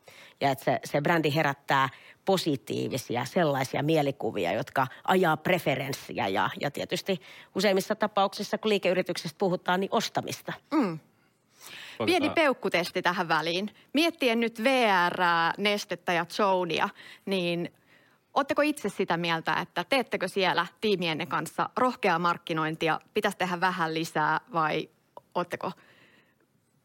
ja 0.42 0.52
että 0.52 0.66
se, 0.66 0.80
se 0.84 1.02
brändi 1.02 1.36
herättää 1.36 1.90
positiivisia 2.26 3.26
sellaisia 3.26 3.84
mielikuvia, 3.84 4.54
jotka 4.54 4.88
ajaa 5.04 5.38
preferenssiä 5.38 6.28
ja, 6.28 6.50
ja 6.62 6.72
tietysti 6.72 7.22
useimmissa 7.56 7.96
tapauksissa, 7.96 8.58
kun 8.58 8.70
liikeyrityksestä 8.70 9.38
puhutaan, 9.38 9.80
niin 9.80 9.90
ostamista. 9.92 10.54
Mm. 10.74 11.00
Pieni 12.06 12.30
peukkutesti 12.30 13.02
tähän 13.02 13.28
väliin. 13.28 13.70
Miettien 13.94 14.40
nyt 14.40 14.64
VR, 14.64 15.22
Nestettä 15.58 16.14
ja 16.14 16.26
Zonia, 16.26 16.90
niin– 17.26 17.72
Oletteko 18.36 18.62
itse 18.62 18.90
sitä 18.90 19.18
mieltä, 19.18 19.54
että 19.54 19.86
teettekö 19.90 20.28
siellä 20.28 20.68
tiimienne 20.82 21.26
kanssa 21.26 21.70
rohkeaa 21.78 22.20
markkinointia, 22.20 23.00
pitäisi 23.14 23.38
tehdä 23.38 23.62
vähän 23.62 23.94
lisää 23.94 24.42
vai 24.54 24.90
oletteko 25.36 25.72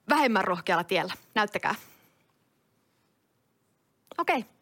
vähemmän 0.09 0.45
rohkealla 0.45 0.85
tiellä? 0.85 1.13
Näyttäkää. 1.35 1.75
Okei. 4.19 4.39
Okay. 4.39 4.60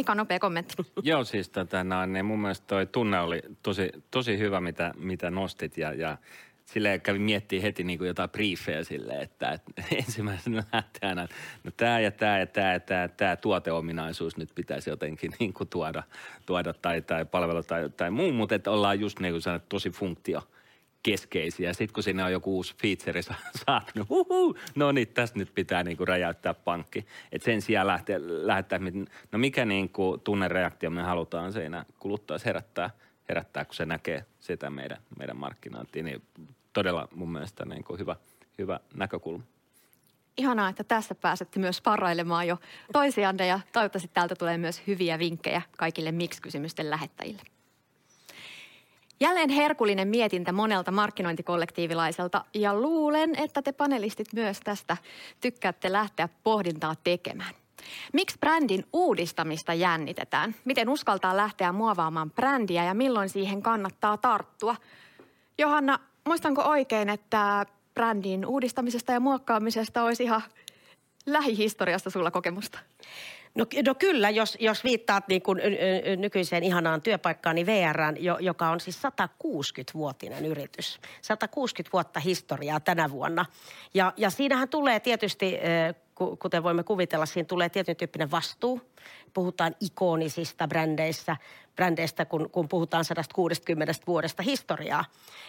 Mika, 0.00 0.14
nopea 0.14 0.38
kommentti. 0.38 0.74
Joo, 1.02 1.24
siis 1.24 1.48
tätä, 1.48 1.84
no, 1.84 2.06
niin 2.06 2.24
mun 2.24 2.40
mielestä 2.40 2.66
toi 2.66 2.86
tunne 2.86 3.20
oli 3.20 3.42
tosi, 3.62 3.90
tosi 4.10 4.38
hyvä, 4.38 4.60
mitä, 4.60 4.94
mitä 4.96 5.30
nostit 5.30 5.78
ja, 5.78 5.92
ja 5.92 6.16
silleen 6.66 7.00
kävi 7.00 7.18
miettimään 7.18 7.62
heti 7.62 7.84
niin 7.84 7.98
kuin 7.98 8.08
jotain 8.08 8.30
briefejä 8.30 8.84
silleen, 8.84 9.20
että, 9.20 9.50
että 9.50 9.82
ensimmäisenä 9.96 10.62
lähtee 10.72 11.08
aina, 11.08 11.28
no 11.64 11.70
tämä 11.76 12.00
ja 12.00 12.10
tämä 12.10 12.38
ja 12.38 12.46
tämä 12.46 12.72
ja 12.72 12.80
tämä, 12.80 13.08
tämä 13.08 13.36
tuoteominaisuus 13.36 14.36
nyt 14.36 14.50
pitäisi 14.54 14.90
jotenkin 14.90 15.32
niin 15.38 15.52
kuin 15.52 15.68
tuoda, 15.68 16.02
tuoda 16.46 16.72
tai, 16.72 17.02
tai 17.02 17.24
palvelu 17.24 17.62
tai, 17.62 17.90
tai 17.96 18.10
muu, 18.10 18.32
mutta 18.32 18.54
että 18.54 18.70
ollaan 18.70 19.00
just 19.00 19.20
niin 19.20 19.32
kuin 19.32 19.42
sanot, 19.42 19.68
tosi 19.68 19.90
funktio 19.90 20.42
keskeisiä. 21.02 21.72
Sitten 21.72 21.94
kun 21.94 22.02
sinne 22.02 22.24
on 22.24 22.32
joku 22.32 22.56
uusi 22.56 22.74
feature 22.82 23.22
saatu, 23.66 23.90
huhu, 24.08 24.56
no 24.74 24.92
niin, 24.92 25.08
tässä 25.08 25.38
nyt 25.38 25.54
pitää 25.54 25.82
niinku 25.82 26.04
räjäyttää 26.04 26.54
pankki. 26.54 27.06
Et 27.32 27.42
sen 27.42 27.62
sijaan 27.62 27.86
lähteä, 27.86 28.18
lähettää, 28.22 28.80
no 29.32 29.38
mikä 29.38 29.64
niinku 29.64 30.18
tunnereaktio 30.24 30.90
me 30.90 31.02
halutaan 31.02 31.52
siinä 31.52 31.84
kuluttajassa 31.98 32.48
herättää, 32.48 32.90
herättää, 33.28 33.64
kun 33.64 33.74
se 33.74 33.86
näkee 33.86 34.24
sitä 34.40 34.70
meidän, 34.70 34.98
meidän 35.18 35.36
markkinointia, 35.36 36.02
niin 36.02 36.22
todella 36.72 37.08
mun 37.14 37.32
mielestä 37.32 37.64
niin 37.64 37.84
kuin 37.84 37.98
hyvä, 37.98 38.16
hyvä 38.58 38.80
näkökulma. 38.94 39.44
Ihanaa, 40.36 40.68
että 40.68 40.84
tässä 40.84 41.14
pääsette 41.14 41.60
myös 41.60 41.80
parailemaan 41.80 42.48
jo 42.48 42.58
toisianne 42.92 43.46
ja 43.46 43.60
toivottavasti 43.72 44.10
täältä 44.14 44.34
tulee 44.34 44.58
myös 44.58 44.82
hyviä 44.86 45.18
vinkkejä 45.18 45.62
kaikille 45.76 46.12
miksi-kysymysten 46.12 46.90
lähettäjille. 46.90 47.42
Jälleen 49.22 49.50
herkullinen 49.50 50.08
mietintä 50.08 50.52
monelta 50.52 50.90
markkinointikollektiivilaiselta 50.90 52.44
ja 52.54 52.74
luulen, 52.74 53.34
että 53.36 53.62
te 53.62 53.72
panelistit 53.72 54.32
myös 54.32 54.60
tästä 54.64 54.96
tykkäätte 55.40 55.92
lähteä 55.92 56.28
pohdintaa 56.44 56.94
tekemään. 57.04 57.54
Miksi 58.12 58.38
brändin 58.38 58.86
uudistamista 58.92 59.74
jännitetään? 59.74 60.54
Miten 60.64 60.88
uskaltaa 60.88 61.36
lähteä 61.36 61.72
muovaamaan 61.72 62.30
brändiä 62.30 62.84
ja 62.84 62.94
milloin 62.94 63.28
siihen 63.28 63.62
kannattaa 63.62 64.16
tarttua? 64.16 64.76
Johanna, 65.58 65.98
muistanko 66.26 66.62
oikein, 66.62 67.08
että 67.08 67.66
brändin 67.94 68.46
uudistamisesta 68.46 69.12
ja 69.12 69.20
muokkaamisesta 69.20 70.02
olisi 70.02 70.22
ihan 70.22 70.42
lähihistoriasta 71.26 72.10
sulla 72.10 72.30
kokemusta? 72.30 72.78
No, 73.54 73.66
no 73.86 73.94
kyllä, 73.94 74.30
jos, 74.30 74.56
jos 74.60 74.84
viittaat 74.84 75.28
niin 75.28 75.42
kuin 75.42 75.60
nykyiseen 76.16 76.62
ihanaan 76.62 77.02
työpaikkaan, 77.02 77.56
niin 77.56 77.66
VRään, 77.66 78.16
joka 78.40 78.70
on 78.70 78.80
siis 78.80 79.02
160-vuotinen 79.02 80.46
yritys. 80.46 81.00
160 81.22 81.92
vuotta 81.92 82.20
historiaa 82.20 82.80
tänä 82.80 83.10
vuonna. 83.10 83.46
Ja, 83.94 84.12
ja 84.16 84.30
siinähän 84.30 84.68
tulee 84.68 85.00
tietysti, 85.00 85.58
kuten 86.38 86.62
voimme 86.62 86.82
kuvitella, 86.82 87.26
siinä 87.26 87.46
tulee 87.46 87.68
tietyn 87.68 87.96
tyyppinen 87.96 88.30
vastuu. 88.30 88.80
Puhutaan 89.34 89.76
ikonisista 89.80 90.68
brändeissä, 90.68 91.36
brändeistä, 91.80 92.24
kun, 92.24 92.50
kun 92.50 92.68
puhutaan 92.68 93.04
160 93.04 93.94
vuodesta 94.06 94.42
historiaa. 94.42 95.04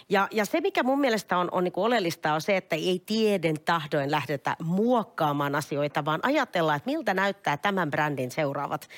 Ja, 0.09 0.27
ja 0.31 0.45
se, 0.45 0.61
mikä 0.61 0.83
mun 0.83 0.99
mielestä 0.99 1.37
on, 1.37 1.49
on 1.51 1.63
niin 1.63 1.71
kuin 1.71 1.85
oleellista, 1.85 2.33
on 2.33 2.41
se, 2.41 2.57
että 2.57 2.75
ei 2.75 3.03
tieden 3.05 3.55
tahdoin 3.65 4.11
lähdetä 4.11 4.55
muokkaamaan 4.63 5.55
asioita, 5.55 6.05
vaan 6.05 6.19
ajatellaan, 6.23 6.77
että 6.77 6.89
miltä 6.91 7.13
näyttää 7.13 7.57
tämän 7.57 7.91
brändin 7.91 8.31
seuraavat 8.31 8.89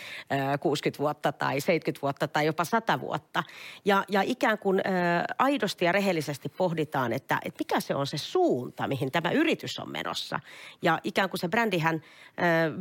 ö, 0.53 0.57
60 0.57 0.99
vuotta 0.99 1.31
tai 1.31 1.61
70 1.61 2.01
vuotta 2.01 2.27
tai 2.27 2.45
jopa 2.45 2.65
100 2.65 2.99
vuotta. 2.99 3.43
Ja, 3.85 4.03
ja 4.09 4.21
ikään 4.21 4.57
kuin 4.57 4.79
ö, 4.79 4.81
aidosti 5.39 5.85
ja 5.85 5.91
rehellisesti 5.91 6.49
pohditaan, 6.49 7.13
että, 7.13 7.39
että 7.45 7.57
mikä 7.59 7.79
se 7.79 7.95
on 7.95 8.07
se 8.07 8.17
suunta, 8.17 8.87
mihin 8.87 9.11
tämä 9.11 9.31
yritys 9.31 9.79
on 9.79 9.91
menossa. 9.91 10.39
Ja 10.81 10.99
ikään 11.03 11.29
kuin 11.29 11.39
se 11.39 11.47
brändihän 11.47 11.95
ö, 11.95 12.01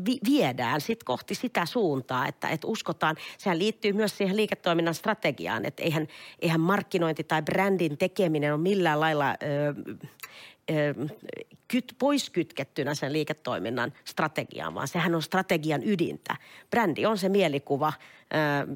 vi, 0.07 0.19
viedään 0.25 0.81
sitten 0.81 1.07
kohti 1.07 1.35
sitä 1.35 1.67
suuntaa, 1.67 2.27
että, 2.27 2.49
että 2.49 2.67
uskotaan, 2.67 3.17
sehän 3.39 3.59
liittyy 3.59 3.93
myös 3.93 4.19
siihen 4.19 4.37
liiketoiminnan 4.43 4.95
strategiaan. 4.95 5.65
Että 5.65 5.83
eihän, 5.83 6.09
eihän 6.41 6.61
markkinointi 6.61 7.25
tai 7.25 7.43
brändin 7.43 7.99
tekeminen 7.99 8.53
ole 8.53 8.61
millään 8.61 9.01
lailla 9.01 9.31
ö, 9.31 9.35
kyt, 11.69 11.95
pois 11.99 12.31
kytkettynä 12.31 12.95
sen 12.95 13.13
liiketoiminnan 13.13 13.93
strategiaan, 14.05 14.75
vaan 14.75 14.89
sehän 14.89 15.15
on 15.15 15.23
strategian 15.23 15.83
ydintä. 15.85 16.37
Brändi 16.71 17.07
on 17.07 17.19
se 17.19 17.29
mielikuva, 17.29 17.93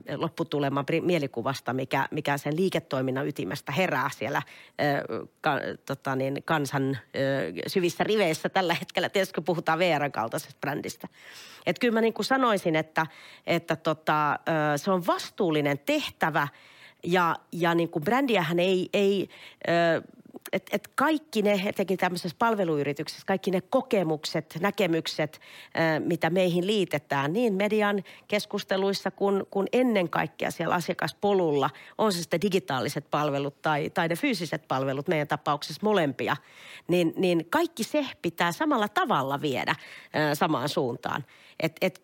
ö, 0.07 0.17
lopputulema 0.17 0.85
mielikuvasta, 1.01 1.73
mikä, 1.73 2.09
mikä 2.11 2.39
sen 2.39 2.57
liiketoiminnan 2.57 3.29
ytimestä 3.29 3.73
herää 3.73 4.11
siellä 4.17 4.43
ö, 4.43 5.27
ka, 5.41 5.51
tota 5.87 6.17
niin, 6.17 6.43
kansan 6.45 6.99
syvissä 7.67 8.05
riveissä 8.05 8.49
tällä 8.49 8.75
hetkellä, 8.75 9.09
tietysti 9.09 9.35
kun 9.35 9.45
puhutaan 9.45 9.79
VR 9.79 10.11
kaltaisesta 10.11 10.61
brändistä. 10.61 11.09
Että 11.67 11.81
kyllä 11.81 11.95
mä 11.95 12.01
niin 12.01 12.15
kuin 12.15 12.27
sanoisin, 12.27 12.77
että, 12.77 13.07
että 13.47 13.77
tota, 13.77 14.39
se 14.77 14.91
on 14.91 15.07
vastuullinen 15.07 15.79
tehtävä 15.79 16.49
ja, 17.05 17.37
ja 17.53 17.75
niin 17.75 17.89
kuin 17.89 18.05
brändiähän 18.05 18.59
ei, 18.59 18.89
ei 18.93 19.29
et, 20.53 20.67
et 20.73 20.89
kaikki 20.95 21.43
ne, 21.43 21.63
etenkin 21.67 21.99
tämmöisessä 21.99 22.37
palveluyrityksessä, 22.39 23.23
kaikki 23.27 23.51
ne 23.51 23.61
kokemukset, 23.61 24.59
näkemykset, 24.61 25.41
mitä 25.99 26.31
meihin 26.31 26.67
liitetään 26.67 27.33
niin 27.33 27.55
median 27.55 28.03
keskusteluissa 28.29 29.11
kuin, 29.11 29.45
kuin 29.51 29.67
ennen 29.73 30.09
kaikkea 30.09 30.51
siellä 30.51 30.75
asiakaspolulla, 30.75 31.71
on 31.99 32.13
se 32.13 32.19
sitten 32.19 32.41
digitaaliset 32.41 33.11
palvelut 33.11 33.63
tai, 33.63 33.91
tai 33.91 34.09
ne 34.09 34.17
fyysiset 34.17 34.69
palvelut, 34.69 35.09
meidän 35.09 35.29
tapauksessa 35.29 35.81
molempia, 35.85 36.37
niin, 36.89 37.13
niin 37.17 37.47
kaikki 37.51 37.85
se 37.85 38.07
pitää 38.23 38.53
samalla 38.53 38.89
tavalla 38.89 39.41
viedä 39.41 39.75
samaan 40.35 40.69
suuntaan. 40.69 41.25
Et, 41.61 41.77
et 41.81 42.01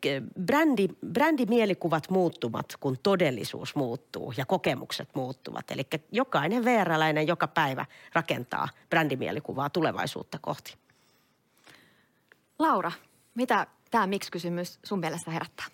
brändi, 0.47 0.89
brändimielikuvat 1.13 2.11
muuttuvat, 2.11 2.67
kun 2.81 2.99
todellisuus 3.03 3.75
muuttuu 3.75 4.35
ja 4.37 4.47
kokemukset 4.47 5.09
muuttuvat. 5.15 5.71
Eli 5.71 5.83
jokainen 6.13 6.65
VR-läinen 6.65 7.27
joka 7.27 7.49
päivä 7.49 7.87
rakentaa 8.13 8.69
brändimielikuvaa 8.91 9.71
tulevaisuutta 9.71 10.39
kohti. 10.39 10.75
Laura, 12.59 12.93
mitä 13.35 13.67
tämä 13.91 14.07
miksi-kysymys 14.07 14.79
sun 14.85 15.01
mielestä 15.01 15.31
herättää? 15.31 15.67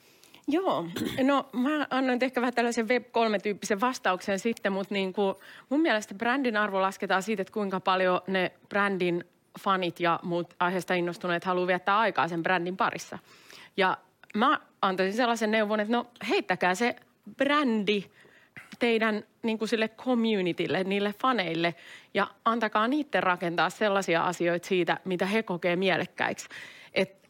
Joo, 0.51 0.87
no 1.23 1.49
mä 1.53 1.87
annoin 1.91 2.19
ehkä 2.25 2.41
vähän 2.41 2.55
tällaisen 2.55 2.87
Web3-tyyppisen 2.89 3.81
vastauksen 3.81 4.39
sitten, 4.39 4.73
mutta 4.73 4.95
niin 4.95 5.13
kuin 5.13 5.35
mun 5.69 5.81
mielestä 5.81 6.15
brändin 6.15 6.57
arvo 6.57 6.83
lasketaan 6.83 7.23
siitä, 7.23 7.43
että 7.43 7.53
kuinka 7.53 7.81
paljon 7.81 8.21
ne 8.27 8.53
brändin 8.69 9.25
fanit 9.61 10.01
ja 10.01 10.21
muut 10.23 10.55
aiheesta 10.61 10.95
innostuneet 10.95 11.45
haluaa 11.45 11.67
viettää 11.67 11.99
aikaa 11.99 12.29
sen 12.29 12.43
brändin 12.43 12.77
parissa. 12.77 13.19
Ja 13.77 13.97
mä 14.35 14.61
antaisin 14.83 15.17
sellaisen 15.17 15.51
neuvon, 15.51 15.81
että 15.81 15.93
no 15.93 16.07
heittäkää 16.29 16.75
se 16.75 16.97
brändi 17.37 18.05
teidän 18.79 19.25
niin 19.43 19.59
kuin 19.59 19.69
sille 19.69 19.89
communitylle, 19.89 20.85
niille 20.85 21.15
faneille 21.21 21.75
ja 22.15 22.27
antakaa 22.45 22.89
niiden 22.89 23.23
rakentaa 23.23 23.71
sellaisia 23.71 24.25
asioita 24.25 24.69
siitä, 24.69 24.99
mitä 25.05 25.27
he 25.27 25.43
kokee 25.43 25.77
mielekkäiksi. 25.77 26.49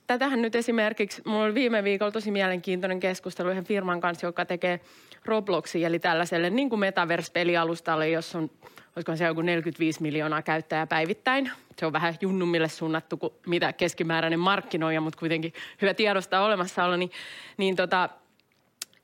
Tätähän 0.09 0.43
nyt 0.43 0.55
esimerkiksi, 0.55 1.23
mulla 1.25 1.45
oli 1.45 1.55
viime 1.55 1.85
viikolla 1.85 2.13
tosi 2.13 2.31
mielenkiintoinen 2.31 3.01
keskustelu 3.01 3.51
yhden 3.51 3.65
firman 3.65 4.01
kanssa, 4.01 4.27
joka 4.27 4.45
tekee 4.45 4.81
Robloxia, 5.25 5.87
eli 5.87 5.99
tällaiselle 5.99 6.51
niin 6.51 6.71
kuin 6.71 6.81
metaverse-pelialustalle, 6.81 8.09
jossa 8.09 8.39
on, 8.39 8.51
olisiko 8.97 9.17
se 9.17 9.25
joku 9.25 9.43
45 9.43 10.03
miljoonaa 10.03 10.43
käyttäjää 10.43 10.87
päivittäin. 10.87 11.51
Se 11.77 11.87
on 11.87 11.93
vähän 11.93 12.15
junnummille 12.21 12.69
suunnattu 12.69 13.17
kuin 13.17 13.33
mitä 13.47 13.73
keskimääräinen 13.73 14.41
markkinoija, 14.41 15.01
mutta 15.01 15.19
kuitenkin 15.19 15.53
hyvä 15.83 15.95
tiedostaa 15.95 16.45
olemassaolo, 16.45 16.97
niin, 16.97 17.11
niin 17.57 17.77
tota, 17.77 18.09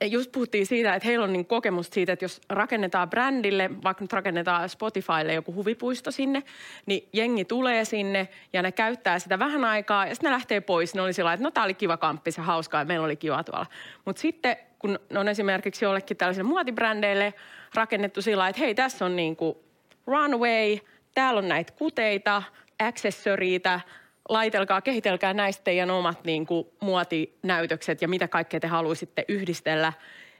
just 0.01 0.31
puhuttiin 0.31 0.65
siitä, 0.65 0.95
että 0.95 1.07
heillä 1.07 1.23
on 1.23 1.33
niin 1.33 1.45
kokemus 1.45 1.89
siitä, 1.91 2.13
että 2.13 2.25
jos 2.25 2.41
rakennetaan 2.49 3.09
brändille, 3.09 3.69
vaikka 3.83 4.03
nyt 4.03 4.13
rakennetaan 4.13 4.69
Spotifylle 4.69 5.33
joku 5.33 5.53
huvipuisto 5.53 6.11
sinne, 6.11 6.43
niin 6.85 7.09
jengi 7.13 7.45
tulee 7.45 7.85
sinne 7.85 8.27
ja 8.53 8.61
ne 8.61 8.71
käyttää 8.71 9.19
sitä 9.19 9.39
vähän 9.39 9.65
aikaa 9.65 10.05
ja 10.05 10.15
sitten 10.15 10.27
ne 10.27 10.33
lähtee 10.33 10.61
pois. 10.61 10.95
Ne 10.95 11.01
oli 11.01 11.13
sillä 11.13 11.33
että 11.33 11.43
no 11.43 11.51
tää 11.51 11.63
oli 11.63 11.73
kiva 11.73 11.97
kamppi, 11.97 12.31
se 12.31 12.41
hauskaa 12.41 12.81
ja 12.81 12.85
meillä 12.85 13.05
oli 13.05 13.15
kiva 13.15 13.43
tuolla. 13.43 13.65
Mutta 14.05 14.21
sitten 14.21 14.57
kun 14.79 14.99
on 15.15 15.27
esimerkiksi 15.27 15.85
jollekin 15.85 16.17
tällaisille 16.17 16.49
muotibrändeille 16.49 17.33
rakennettu 17.73 18.21
sillä 18.21 18.47
että 18.47 18.61
hei 18.61 18.75
tässä 18.75 19.05
on 19.05 19.15
niin 19.15 19.35
kuin 19.35 19.57
runway, 20.07 20.77
täällä 21.13 21.39
on 21.39 21.47
näitä 21.47 21.73
kuteita, 21.73 22.43
accessoriita, 22.79 23.79
laitelkaa, 24.29 24.81
kehitelkää 24.81 25.33
näistä 25.33 25.63
teidän 25.63 25.91
omat 25.91 26.23
niin 26.23 26.45
kuin, 26.45 26.67
muotinäytökset 26.81 28.01
ja 28.01 28.07
mitä 28.07 28.27
kaikkea 28.27 28.59
te 28.59 28.67
haluaisitte 28.67 29.25
yhdistellä. 29.27 29.93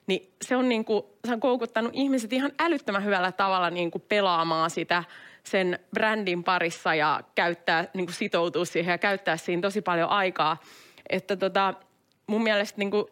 Niin 0.08 0.34
se 0.42 0.56
on, 0.56 0.70
niin 0.70 0.86
kuin, 0.86 1.04
se 1.28 1.34
on 1.34 1.40
koukuttanut 1.40 1.92
ihmiset 1.96 2.34
ihan 2.34 2.52
älyttömän 2.60 3.04
hyvällä 3.04 3.32
tavalla 3.32 3.70
niin 3.70 3.92
kuin 3.92 4.04
pelaamaan 4.10 4.70
sitä 4.70 5.04
sen 5.44 5.80
brändin 5.94 6.44
parissa 6.44 6.96
ja 6.96 7.22
käyttää, 7.36 7.88
niin 7.94 8.06
kuin 8.06 8.16
sitoutua 8.16 8.66
siihen 8.66 8.92
ja 8.92 8.98
käyttää 8.98 9.38
siinä 9.38 9.62
tosi 9.62 9.82
paljon 9.82 10.10
aikaa. 10.10 10.58
Että 11.10 11.36
tota, 11.36 11.74
mun 12.28 12.44
mielestä 12.44 12.80
niin 12.80 12.92
kuin 12.92 13.06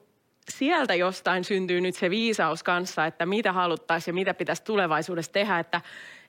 sieltä 0.50 0.96
jostain 0.96 1.44
syntyy 1.44 1.82
nyt 1.82 1.96
se 1.96 2.10
viisaus 2.10 2.64
kanssa, 2.64 3.06
että 3.06 3.26
mitä 3.26 3.54
haluttaisiin 3.54 4.14
ja 4.14 4.16
mitä 4.16 4.34
pitäisi 4.34 4.64
tulevaisuudessa 4.64 5.32
tehdä, 5.32 5.60
että, 5.60 5.82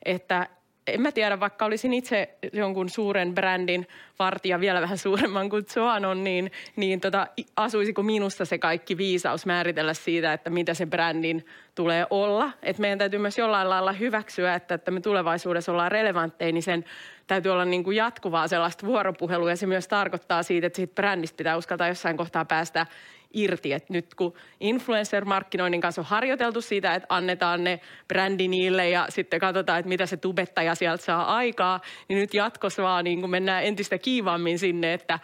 että 0.05 0.49
en 0.87 1.01
mä 1.01 1.13
tiedä, 1.13 1.41
vaikka 1.41 1.65
olisin 1.65 1.95
itse 1.95 2.35
jonkun 2.53 2.89
suuren 2.89 3.35
brändin 3.35 3.87
vartija 4.19 4.61
vielä 4.61 4.81
vähän 4.81 4.99
suuremman 4.99 5.51
kuin 5.51 5.65
Zoanon, 5.65 6.25
niin, 6.25 6.53
niin 6.77 7.01
tota, 7.01 7.27
asuisiko 7.57 8.03
minusta 8.03 8.45
se 8.45 8.59
kaikki 8.59 8.97
viisaus 8.97 9.47
määritellä 9.47 9.95
siitä, 9.95 10.33
että 10.33 10.51
mitä 10.51 10.75
se 10.75 10.87
brändin 10.87 11.47
tulee 11.75 12.07
olla. 12.11 12.51
Et 12.63 12.79
meidän 12.79 12.99
täytyy 12.99 13.19
myös 13.19 13.39
jollain 13.39 13.71
lailla 13.71 13.93
hyväksyä, 13.93 14.55
että, 14.55 14.75
että 14.75 14.91
me 14.91 15.01
tulevaisuudessa 15.01 15.73
ollaan 15.73 15.93
relevantteja, 15.93 16.53
niin 16.53 16.63
sen 16.63 16.85
täytyy 17.27 17.53
olla 17.53 17.65
niin 17.65 17.85
kuin 17.85 17.97
jatkuvaa 17.97 18.49
sellaista 18.49 18.87
vuoropuhelua 18.87 19.51
ja 19.51 19.57
se 19.57 19.67
myös 19.67 19.89
tarkoittaa 19.89 20.43
siitä, 20.43 20.67
että 20.67 20.77
siitä 20.77 20.95
brändistä 20.95 21.37
pitää 21.37 21.57
uskaltaa 21.57 21.89
jossain 21.89 22.17
kohtaa 22.17 22.45
päästä 22.45 22.87
irti. 23.35 23.73
Et 23.73 23.91
nyt 23.91 24.15
kun 24.15 24.35
influencer-markkinoinnin 24.61 25.81
kanssa 25.81 26.01
on 26.01 26.07
harjoiteltu 26.07 26.61
siitä, 26.61 26.95
että 26.95 27.07
annetaan 27.09 27.65
ne 27.65 27.81
brändi 28.09 28.49
niille 28.49 28.91
ja 28.91 29.07
sitten 29.09 29.41
katsotaan, 29.41 29.79
että 29.79 29.89
mitä 29.89 30.07
se 30.07 30.17
tubettaja 30.17 30.75
sieltä 30.75 31.05
saa 31.05 31.37
aikaa, 31.37 31.81
niin 32.09 32.19
nyt 32.19 32.35
jatkossa 32.35 32.83
vaan 32.83 33.05
niin 33.05 33.21
kuin 33.21 33.31
mennään 33.31 33.65
entistä 33.65 33.99
kiivaammin 33.99 34.59
sinne, 34.59 34.93
että 34.93 35.19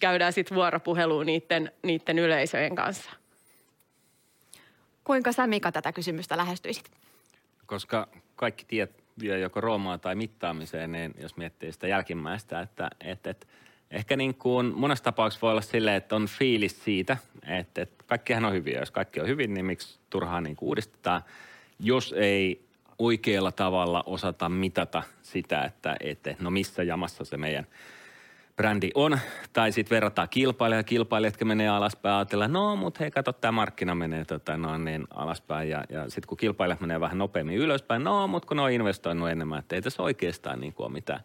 käydään 0.00 0.32
sitten 0.32 0.56
vuoropuhelua 0.56 1.24
niiden, 1.24 1.72
niiden 1.82 2.18
yleisöjen 2.18 2.74
kanssa. 2.74 3.10
Kuinka 5.04 5.32
sä 5.32 5.46
Mika 5.46 5.72
tätä 5.72 5.92
kysymystä 5.92 6.36
lähestyisit? 6.36 6.90
Koska 7.66 8.08
kaikki 8.36 8.64
tiet 8.64 8.90
vie 9.20 9.38
joko 9.38 9.60
Roomaa 9.60 9.98
tai 9.98 10.14
mittaamiseen, 10.14 10.92
niin 10.92 11.14
jos 11.18 11.36
miettii 11.36 11.72
sitä 11.72 11.88
jälkimmäistä, 11.88 12.60
että, 12.60 12.90
että, 13.00 13.30
että 13.30 13.46
Ehkä 13.90 14.16
niin 14.16 14.34
kuin 14.34 14.72
monessa 14.76 15.04
tapauksessa 15.04 15.42
voi 15.42 15.50
olla 15.50 15.60
silleen, 15.60 15.96
että 15.96 16.16
on 16.16 16.26
fiilis 16.26 16.84
siitä, 16.84 17.16
että, 17.46 17.82
että 17.82 18.04
kaikkihan 18.06 18.44
on 18.44 18.52
hyviä. 18.52 18.78
Jos 18.78 18.90
kaikki 18.90 19.20
on 19.20 19.26
hyvin, 19.26 19.54
niin 19.54 19.64
miksi 19.64 19.98
turhaan 20.10 20.42
niin 20.42 20.56
kuin 20.56 20.68
uudistetaan, 20.68 21.22
jos 21.80 22.14
ei 22.16 22.64
oikealla 22.98 23.52
tavalla 23.52 24.02
osata 24.06 24.48
mitata 24.48 25.02
sitä, 25.22 25.64
että, 25.64 25.96
että 26.00 26.34
no 26.40 26.50
missä 26.50 26.82
jamassa 26.82 27.24
se 27.24 27.36
meidän 27.36 27.66
brändi 28.56 28.90
on. 28.94 29.18
Tai 29.52 29.72
sitten 29.72 29.96
verrataan 29.96 30.28
kilpailija, 30.28 30.82
kilpailijat, 30.82 31.34
jotka 31.34 31.44
menee 31.44 31.68
alaspäin, 31.68 32.14
ajatellaan, 32.14 32.52
no 32.52 32.76
mutta 32.76 32.98
hei, 33.00 33.10
kato, 33.10 33.32
tämä 33.32 33.52
markkina 33.52 33.94
menee 33.94 34.24
tota, 34.24 34.56
no, 34.56 34.78
niin 34.78 35.06
alaspäin. 35.14 35.68
Ja, 35.68 35.84
ja 35.88 36.02
sitten 36.02 36.28
kun 36.28 36.38
kilpailijat 36.38 36.80
menee 36.80 37.00
vähän 37.00 37.18
nopeammin 37.18 37.56
ylöspäin, 37.56 38.04
no 38.04 38.26
mutta 38.26 38.48
kun 38.48 38.56
ne 38.56 38.62
on 38.62 38.72
investoinut 38.72 39.30
enemmän, 39.30 39.58
että 39.58 39.76
ei 39.76 39.82
tässä 39.82 40.02
oikeastaan 40.02 40.60
niin 40.60 40.72
kuin 40.72 40.86
ole 40.86 40.92
mitään 40.92 41.20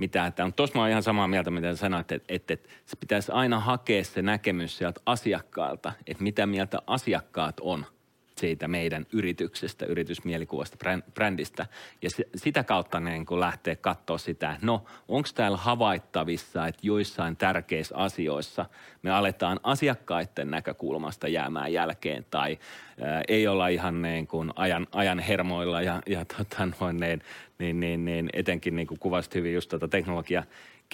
mitä, 0.00 0.26
että 0.26 0.44
on 0.44 0.52
tuossa 0.52 0.78
mä 0.78 0.82
oon 0.82 0.90
ihan 0.90 1.02
samaa 1.02 1.28
mieltä, 1.28 1.50
mitä 1.50 1.76
sanoit, 1.76 2.12
että, 2.12 2.34
että, 2.34 2.54
että 2.54 2.66
pitäisi 3.00 3.32
aina 3.32 3.60
hakea 3.60 4.04
se 4.04 4.22
näkemys 4.22 4.78
sieltä 4.78 5.00
asiakkaalta, 5.06 5.92
että 6.06 6.22
mitä 6.22 6.46
mieltä 6.46 6.78
asiakkaat 6.86 7.60
on– 7.60 7.86
siitä 8.40 8.68
meidän 8.68 9.06
yrityksestä, 9.12 9.86
yritysmielikuvasta, 9.86 10.76
brändistä. 11.14 11.66
Ja 12.02 12.10
se, 12.10 12.24
sitä 12.34 12.64
kautta 12.64 13.00
niin 13.00 13.26
kun 13.26 13.40
lähtee 13.40 13.76
katsoa 13.76 14.18
sitä, 14.18 14.56
no, 14.62 14.84
onko 15.08 15.28
täällä 15.34 15.56
havaittavissa, 15.56 16.66
että 16.66 16.80
joissain 16.82 17.36
tärkeissä 17.36 17.96
asioissa 17.96 18.66
me 19.02 19.10
aletaan 19.10 19.60
asiakkaiden 19.62 20.50
näkökulmasta 20.50 21.28
jäämään 21.28 21.72
jälkeen 21.72 22.26
tai 22.30 22.58
ää, 23.00 23.22
ei 23.28 23.46
olla 23.46 23.68
ihan 23.68 24.02
niin 24.02 24.26
kuin 24.26 24.50
ajan, 24.56 24.86
ajan 24.92 25.18
hermoilla 25.18 25.82
ja, 25.82 26.02
ja 26.06 26.24
tota 26.24 26.68
noin, 26.80 27.00
niin, 27.00 27.22
niin, 27.58 27.80
niin, 27.80 28.04
niin, 28.04 28.30
etenkin 28.32 28.76
niin 28.76 28.86
kuin 28.86 28.98
kuvasit 29.00 29.34
hyvin 29.34 29.54
just 29.54 29.70
tuota 29.70 29.88
teknologia 29.88 30.42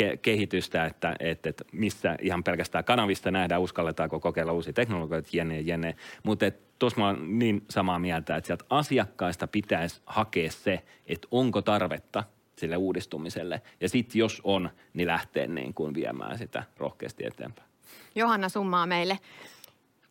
ke- 0.00 0.16
kehitystä, 0.22 0.85
että, 0.85 1.16
että, 1.20 1.48
että 1.48 1.64
missä 1.72 2.16
ihan 2.20 2.44
pelkästään 2.44 2.85
kanavista 2.85 3.30
nähdään, 3.30 3.61
uskalletaanko 3.61 4.20
kokeilla 4.20 4.52
uusia 4.52 4.72
teknologioita, 4.72 5.28
jene, 5.32 5.61
jene. 5.61 5.96
Mutta 6.22 6.46
tuossa 6.78 7.00
mä 7.00 7.06
oon 7.06 7.38
niin 7.38 7.64
samaa 7.70 7.98
mieltä, 7.98 8.36
että 8.36 8.46
sieltä 8.46 8.64
asiakkaista 8.70 9.46
pitäisi 9.46 10.00
hakea 10.06 10.50
se, 10.50 10.82
että 11.06 11.28
onko 11.30 11.62
tarvetta 11.62 12.24
sille 12.58 12.76
uudistumiselle. 12.76 13.62
Ja 13.80 13.88
sitten 13.88 14.18
jos 14.18 14.40
on, 14.44 14.70
niin 14.94 15.06
lähtee 15.06 15.46
niin 15.46 15.74
kuin 15.74 15.94
viemään 15.94 16.38
sitä 16.38 16.62
rohkeasti 16.76 17.26
eteenpäin. 17.26 17.68
Johanna 18.14 18.48
summaa 18.48 18.86
meille. 18.86 19.18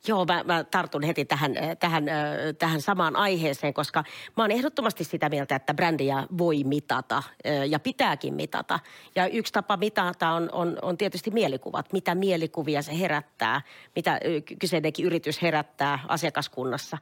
Joo, 0.07 0.25
mä, 0.25 0.43
mä 0.43 0.63
tartun 0.63 1.03
heti 1.03 1.25
tähän, 1.25 1.57
äh, 1.57 1.77
tähän, 1.79 2.09
äh, 2.09 2.15
tähän 2.59 2.81
samaan 2.81 3.15
aiheeseen, 3.15 3.73
koska 3.73 4.03
mä 4.37 4.43
oon 4.43 4.51
ehdottomasti 4.51 5.03
sitä 5.03 5.29
mieltä, 5.29 5.55
että 5.55 5.73
brändiä 5.73 6.27
voi 6.37 6.63
mitata 6.63 7.17
äh, 7.17 7.67
ja 7.69 7.79
pitääkin 7.79 8.33
mitata. 8.33 8.79
Ja 9.15 9.27
yksi 9.27 9.53
tapa 9.53 9.77
mitata 9.77 10.29
on, 10.29 10.49
on, 10.51 10.77
on 10.81 10.97
tietysti 10.97 11.31
mielikuvat, 11.31 11.93
mitä 11.93 12.15
mielikuvia 12.15 12.81
se 12.81 12.99
herättää, 12.99 13.61
mitä 13.95 14.19
kyseinenkin 14.59 15.05
yritys 15.05 15.41
herättää 15.41 15.99
asiakaskunnassa. 16.07 16.97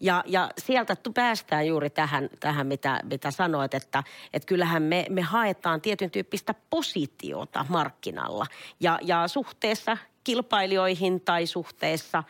Ja, 0.00 0.24
ja 0.26 0.50
sieltä 0.58 0.96
päästään 1.14 1.66
juuri 1.66 1.90
tähän, 1.90 2.28
tähän 2.40 2.66
mitä, 2.66 3.00
mitä 3.04 3.30
sanoit, 3.30 3.74
että, 3.74 4.02
että 4.32 4.46
kyllähän 4.46 4.82
me, 4.82 5.06
me 5.10 5.22
haetaan 5.22 5.80
tietyn 5.80 6.10
tyyppistä 6.10 6.54
positiota 6.70 7.66
markkinalla 7.68 8.46
ja, 8.80 8.98
ja 9.02 9.28
suhteessa 9.28 9.96
kilpailijoihin 10.24 11.20
tai 11.20 11.46
suhteessa 11.46 12.24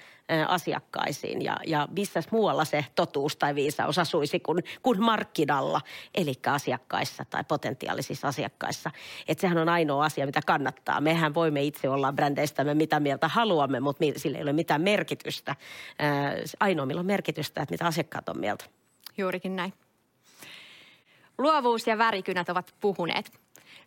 asiakkaisiin 0.48 1.42
ja, 1.42 1.56
ja 1.66 1.88
missä 1.90 2.22
muualla 2.30 2.64
se 2.64 2.84
totuus 2.94 3.36
tai 3.36 3.54
viisaus 3.54 3.98
asuisi 3.98 4.40
kuin, 4.40 4.64
kuin 4.82 5.02
markkinalla, 5.02 5.80
eli 6.14 6.32
asiakkaissa 6.46 7.24
tai 7.30 7.44
potentiaalisissa 7.44 8.28
asiakkaissa. 8.28 8.90
Että 9.28 9.40
sehän 9.40 9.58
on 9.58 9.68
ainoa 9.68 10.04
asia, 10.04 10.26
mitä 10.26 10.40
kannattaa. 10.46 11.00
Mehän 11.00 11.34
voimme 11.34 11.62
itse 11.62 11.88
olla 11.88 12.12
brändeistämme 12.12 12.74
mitä 12.74 13.00
mieltä 13.00 13.28
haluamme, 13.28 13.80
mutta 13.80 14.04
sillä 14.16 14.38
ei 14.38 14.42
ole 14.42 14.52
mitään 14.52 14.82
merkitystä. 14.82 15.56
Ainoa, 16.60 16.86
millä 16.86 17.00
on 17.00 17.06
merkitystä, 17.06 17.62
että 17.62 17.72
mitä 17.72 17.86
asiakkaat 17.86 18.28
on 18.28 18.40
mieltä. 18.40 18.64
Juurikin 19.18 19.56
näin. 19.56 19.72
Luovuus 21.38 21.86
ja 21.86 21.98
värikynät 21.98 22.48
ovat 22.48 22.74
puhuneet. 22.80 23.32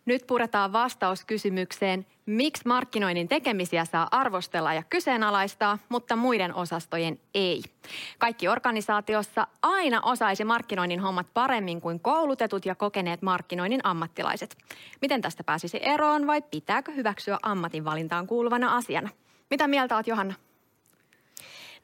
Nyt 0.04 0.26
puretaan 0.26 0.72
vastaus 0.72 1.24
kysymykseen, 1.24 2.06
miksi 2.26 2.62
markkinoinnin 2.66 3.28
tekemisiä 3.28 3.84
saa 3.84 4.08
arvostella 4.10 4.74
ja 4.74 4.82
kyseenalaistaa, 4.82 5.78
mutta 5.88 6.16
muiden 6.16 6.54
osastojen 6.54 7.20
ei. 7.34 7.62
Kaikki 8.18 8.48
organisaatiossa 8.48 9.46
aina 9.62 10.00
osaisi 10.00 10.44
markkinoinnin 10.44 11.00
hommat 11.00 11.26
paremmin 11.34 11.80
kuin 11.80 12.00
koulutetut 12.00 12.66
ja 12.66 12.74
kokeneet 12.74 13.22
markkinoinnin 13.22 13.80
ammattilaiset. 13.84 14.56
Miten 15.00 15.20
tästä 15.20 15.44
pääsisi 15.44 15.78
eroon 15.82 16.26
vai 16.26 16.42
pitääkö 16.42 16.92
hyväksyä 16.92 17.38
ammatinvalintaan 17.42 18.26
kuuluvana 18.26 18.76
asiana? 18.76 19.08
Mitä 19.50 19.68
mieltä 19.68 19.96
olet 19.96 20.06
Johanna? 20.06 20.34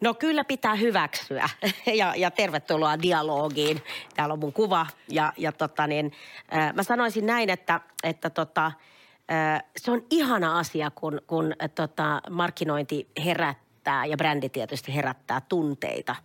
No 0.00 0.14
kyllä 0.14 0.44
pitää 0.44 0.74
hyväksyä 0.74 1.48
ja, 1.94 2.14
ja 2.16 2.30
tervetuloa 2.30 3.02
dialogiin. 3.02 3.82
Täällä 4.14 4.32
on 4.32 4.38
mun 4.38 4.52
kuva 4.52 4.86
ja, 5.08 5.32
ja 5.36 5.52
tota 5.52 5.86
niin, 5.86 6.12
äh, 6.56 6.74
mä 6.74 6.82
sanoisin 6.82 7.26
näin, 7.26 7.50
että, 7.50 7.80
että 8.02 8.30
tota, 8.30 8.66
äh, 8.66 9.62
se 9.76 9.90
on 9.90 10.06
ihana 10.10 10.58
asia, 10.58 10.90
kun, 10.90 11.20
kun 11.26 11.54
äh, 11.62 11.70
tota, 11.74 12.20
markkinointi 12.30 13.08
herättää 13.24 13.67
ja 14.06 14.16
brändi 14.16 14.48
tietysti 14.48 14.94
herättää 14.94 15.40
tunteita. 15.48 16.16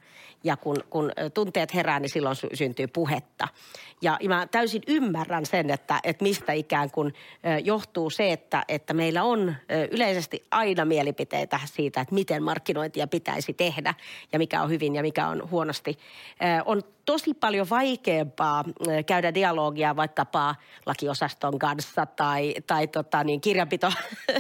Ja 0.43 0.57
kun, 0.57 0.77
kun 0.89 1.11
tunteet 1.33 1.73
herää, 1.73 1.99
niin 1.99 2.09
silloin 2.09 2.35
sy- 2.35 2.49
syntyy 2.53 2.87
puhetta. 2.87 3.47
Ja, 4.01 4.19
mä 4.27 4.47
täysin 4.47 4.81
ymmärrän 4.87 5.45
sen, 5.45 5.69
että, 5.69 5.99
että 6.03 6.23
mistä 6.23 6.53
ikään 6.53 6.91
kuin 6.91 7.13
johtuu 7.63 8.09
se, 8.09 8.31
että, 8.31 8.63
että 8.67 8.93
meillä 8.93 9.23
on 9.23 9.55
yleisesti 9.91 10.45
aina 10.51 10.85
mielipiteitä 10.85 11.59
siitä, 11.65 12.01
että 12.01 12.15
miten 12.15 12.43
markkinointia 12.43 13.07
pitäisi 13.07 13.53
tehdä 13.53 13.93
ja 14.31 14.39
mikä 14.39 14.61
on 14.61 14.69
hyvin 14.69 14.95
ja 14.95 15.01
mikä 15.01 15.27
on 15.27 15.49
huonosti. 15.51 15.97
On 16.65 16.81
tosi 17.05 17.33
paljon 17.33 17.69
vaikeampaa 17.69 18.63
käydä 19.05 19.33
dialogia 19.33 19.95
vaikkapa 19.95 20.55
lakiosaston 20.85 21.59
kanssa 21.59 22.05
tai, 22.05 22.53
tai 22.67 22.87
tota, 22.87 23.23
niin 23.23 23.41
kirjanpito, 23.41 23.91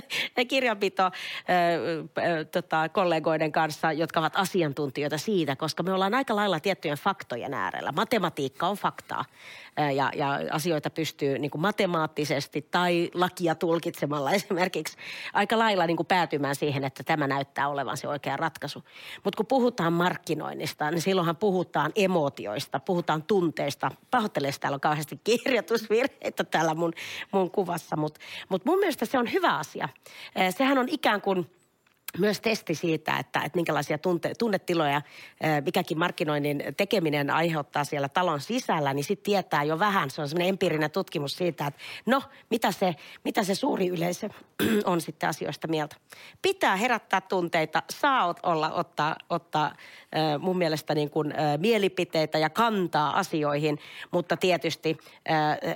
kirjanpito 0.47 1.11
tota, 2.51 2.89
kollegoiden 3.13 3.51
kanssa, 3.51 3.91
jotka 3.91 4.19
ovat 4.19 4.35
asiantuntijoita 4.35 5.17
siitä, 5.17 5.55
koska 5.55 5.83
me 5.83 5.93
ollaan 5.93 6.13
aika 6.13 6.35
lailla 6.35 6.59
tiettyjen 6.59 6.97
faktojen 6.97 7.53
äärellä. 7.53 7.91
Matematiikka 7.91 8.67
on 8.67 8.77
faktaa 8.77 9.25
ja, 9.95 10.11
ja 10.15 10.39
asioita 10.51 10.89
pystyy 10.89 11.39
niin 11.39 11.51
kuin 11.51 11.61
matemaattisesti 11.61 12.67
tai 12.71 13.09
lakia 13.13 13.55
tulkitsemalla 13.55 14.31
esimerkiksi 14.41 14.97
aika 15.33 15.59
lailla 15.59 15.87
niin 15.87 15.97
kuin 15.97 16.07
päätymään 16.07 16.55
siihen, 16.55 16.83
että 16.83 17.03
tämä 17.03 17.27
näyttää 17.27 17.67
olevan 17.67 17.97
se 17.97 18.07
oikea 18.07 18.37
ratkaisu. 18.37 18.83
Mutta 19.23 19.37
kun 19.37 19.45
puhutaan 19.45 19.93
markkinoinnista, 19.93 20.91
niin 20.91 21.01
silloinhan 21.01 21.37
puhutaan 21.37 21.91
emootioista, 21.95 22.79
puhutaan 22.79 23.23
tunteista. 23.23 23.91
Pahoittelen, 24.11 24.53
täällä 24.59 24.75
on 24.75 24.81
kauheasti 24.81 25.19
kirjoitusvirheitä 25.23 26.43
täällä 26.43 26.73
mun, 26.73 26.93
mun 27.31 27.51
kuvassa, 27.51 27.95
mutta 27.95 28.19
mut 28.49 28.65
mun 28.65 28.79
mielestä 28.79 29.05
se 29.05 29.17
on 29.17 29.31
hyvä 29.33 29.57
asia. 29.57 29.89
Sehän 30.49 30.77
on 30.77 30.89
ikään 30.89 31.21
kuin– 31.21 31.45
myös 32.19 32.41
testi 32.41 32.75
siitä, 32.75 33.17
että, 33.17 33.39
että 33.39 33.57
minkälaisia 33.57 33.97
tunte, 33.97 34.33
tunnetiloja 34.39 35.01
mikäkin 35.65 35.99
markkinoinnin 35.99 36.63
tekeminen 36.77 37.29
aiheuttaa 37.29 37.83
siellä 37.83 38.09
talon 38.09 38.41
sisällä, 38.41 38.93
niin 38.93 39.03
sitten 39.03 39.23
tietää 39.23 39.63
jo 39.63 39.79
vähän. 39.79 40.09
Se 40.09 40.21
on 40.21 40.29
semmoinen 40.29 40.49
empiirinen 40.49 40.91
tutkimus 40.91 41.33
siitä, 41.33 41.67
että 41.67 41.79
no, 42.05 42.21
mitä 42.49 42.71
se, 42.71 42.95
mitä 43.23 43.43
se 43.43 43.55
suuri 43.55 43.87
yleisö 43.87 44.29
on 44.85 45.01
sitten 45.01 45.29
asioista 45.29 45.67
mieltä. 45.67 45.95
Pitää 46.41 46.75
herättää 46.75 47.21
tunteita, 47.21 47.83
saa 47.89 48.35
olla, 48.43 48.71
ottaa, 48.71 49.15
ottaa 49.29 49.75
mun 50.39 50.57
mielestä 50.57 50.95
niin 50.95 51.09
kuin, 51.09 51.33
mielipiteitä 51.57 52.37
ja 52.37 52.49
kantaa 52.49 53.19
asioihin, 53.19 53.79
mutta 54.11 54.37
tietysti 54.37 54.97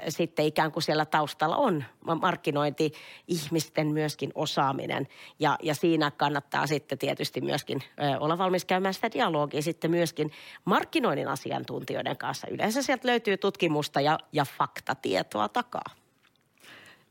sitten 0.10 0.45
ikään 0.45 0.71
kuin 0.71 0.84
siellä 0.84 1.06
taustalla 1.06 1.58
on 1.58 1.84
markkinointi, 2.21 2.91
ihmisten 3.28 3.88
myöskin 3.88 4.32
osaaminen 4.36 5.08
ja, 5.39 5.58
ja 5.63 5.76
siinä 5.76 6.12
kannattaa 6.27 6.67
sitten 6.67 6.97
tietysti 6.97 7.41
myöskin 7.41 7.83
olla 8.19 8.37
valmis 8.37 8.65
käymään 8.65 8.93
sitä 8.93 9.11
dialogia 9.11 9.61
sitten 9.61 9.91
myöskin 9.91 10.31
markkinoinnin 10.65 11.27
asiantuntijoiden 11.27 12.17
kanssa. 12.17 12.47
Yleensä 12.51 12.81
sieltä 12.81 13.07
löytyy 13.07 13.37
tutkimusta 13.37 14.01
ja, 14.01 14.19
ja 14.31 14.45
faktatietoa 14.57 15.49
takaa. 15.49 15.85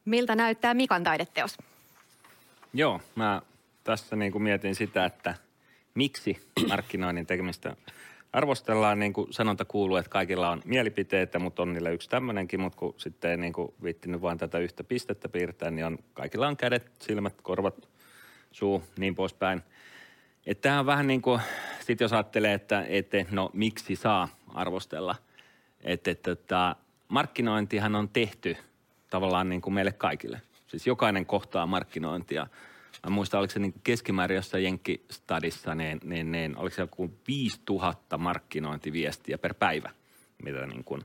Miltä 0.05 0.35
näyttää 0.35 0.75
Mikan 0.75 1.05
taideteos? 1.05 1.59
Joo, 2.73 3.01
mä 3.15 3.43
tässä 3.85 4.17
niin 4.17 4.33
kuin 4.33 4.43
mietin 4.43 4.75
sitä, 4.75 5.05
että 5.05 5.35
miksi 5.95 6.49
markkinoinnin 6.69 7.27
tekemistä 7.27 7.77
arvostellaan, 8.33 8.99
niin 8.99 9.13
kuin 9.13 9.33
sanonta 9.33 9.65
kuuluu, 9.65 9.97
että 9.97 10.11
kaikilla 10.11 10.51
on 10.51 10.63
mielipiteitä, 10.65 11.39
mutta 11.39 11.63
on 11.63 11.73
niillä 11.73 11.91
yksi 11.91 12.11
tämmöinenkin, 12.11 12.61
mutta 12.61 12.79
kun 12.79 12.95
sitten 12.97 13.31
ei 13.31 13.37
niin 13.37 13.53
kuin 13.53 13.75
viittinyt 13.83 14.23
vain 14.23 14.39
tätä 14.39 14.59
yhtä 14.59 14.85
pistettä 14.85 15.29
piirtää, 15.29 15.71
niin 15.71 15.87
on, 15.87 15.99
kaikilla 16.15 16.49
on 16.49 16.57
kädet, 16.57 16.93
silmät, 16.99 17.41
korvat, 17.43 17.96
suu, 18.57 18.83
niin 18.99 19.15
poispäin. 19.15 19.63
Että 20.47 20.63
tämä 20.63 20.81
on 20.81 20.87
vähän 20.87 21.07
niin 21.07 21.23
kuin, 21.23 21.41
sit 21.81 22.01
jos 22.01 22.13
ajattelee, 22.13 22.55
että, 22.55 22.85
että 22.89 23.25
no 23.31 23.51
miksi 23.53 23.97
saa 23.97 24.29
arvostella, 24.55 25.15
että, 25.85 26.11
että, 26.11 26.31
että 26.31 26.77
markkinointihan 27.09 27.95
on 27.95 28.09
tehty 28.09 28.57
tavallaan 29.11 29.49
niin 29.49 29.61
kuin 29.61 29.75
meille 29.75 29.93
kaikille. 29.93 30.41
Siis 30.67 30.87
jokainen 30.87 31.27
kohtaa 31.27 31.67
markkinointia. 31.67 32.47
Mä 33.05 33.11
muistan, 33.11 33.41
oliko 33.41 33.53
se 33.53 33.59
niin 33.59 33.75
keskimäärin 33.85 34.37
jossain 34.37 34.65
Jenkkistadissa, 34.65 35.75
niin, 35.75 36.01
niin, 36.05 36.33
niin 36.33 36.57
oliko 36.57 36.77
se 36.77 36.83
joku 36.83 37.11
5000 37.29 38.19
markkinointiviestiä 38.19 39.39
per 39.39 39.55
päivä, 39.55 39.91
mitä 40.43 40.67
niin 40.67 40.85
kuin 40.85 41.03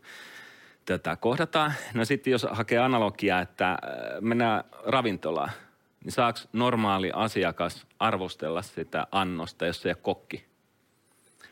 tätä 0.85 1.15
kohdataan. 1.15 1.73
No 1.93 2.05
sitten 2.05 2.31
jos 2.31 2.47
hakee 2.51 2.79
analogiaa, 2.79 3.41
että 3.41 3.71
äh, 3.71 3.77
mennään 4.21 4.63
ravintolaan, 4.85 5.51
niin 6.03 6.11
saako 6.11 6.39
normaali 6.53 7.11
asiakas 7.13 7.87
arvostella 7.99 8.61
sitä 8.61 9.07
annosta, 9.11 9.65
jos 9.65 9.81
se 9.81 9.89
ei 9.89 9.91
ole 9.91 10.01
kokki? 10.01 10.45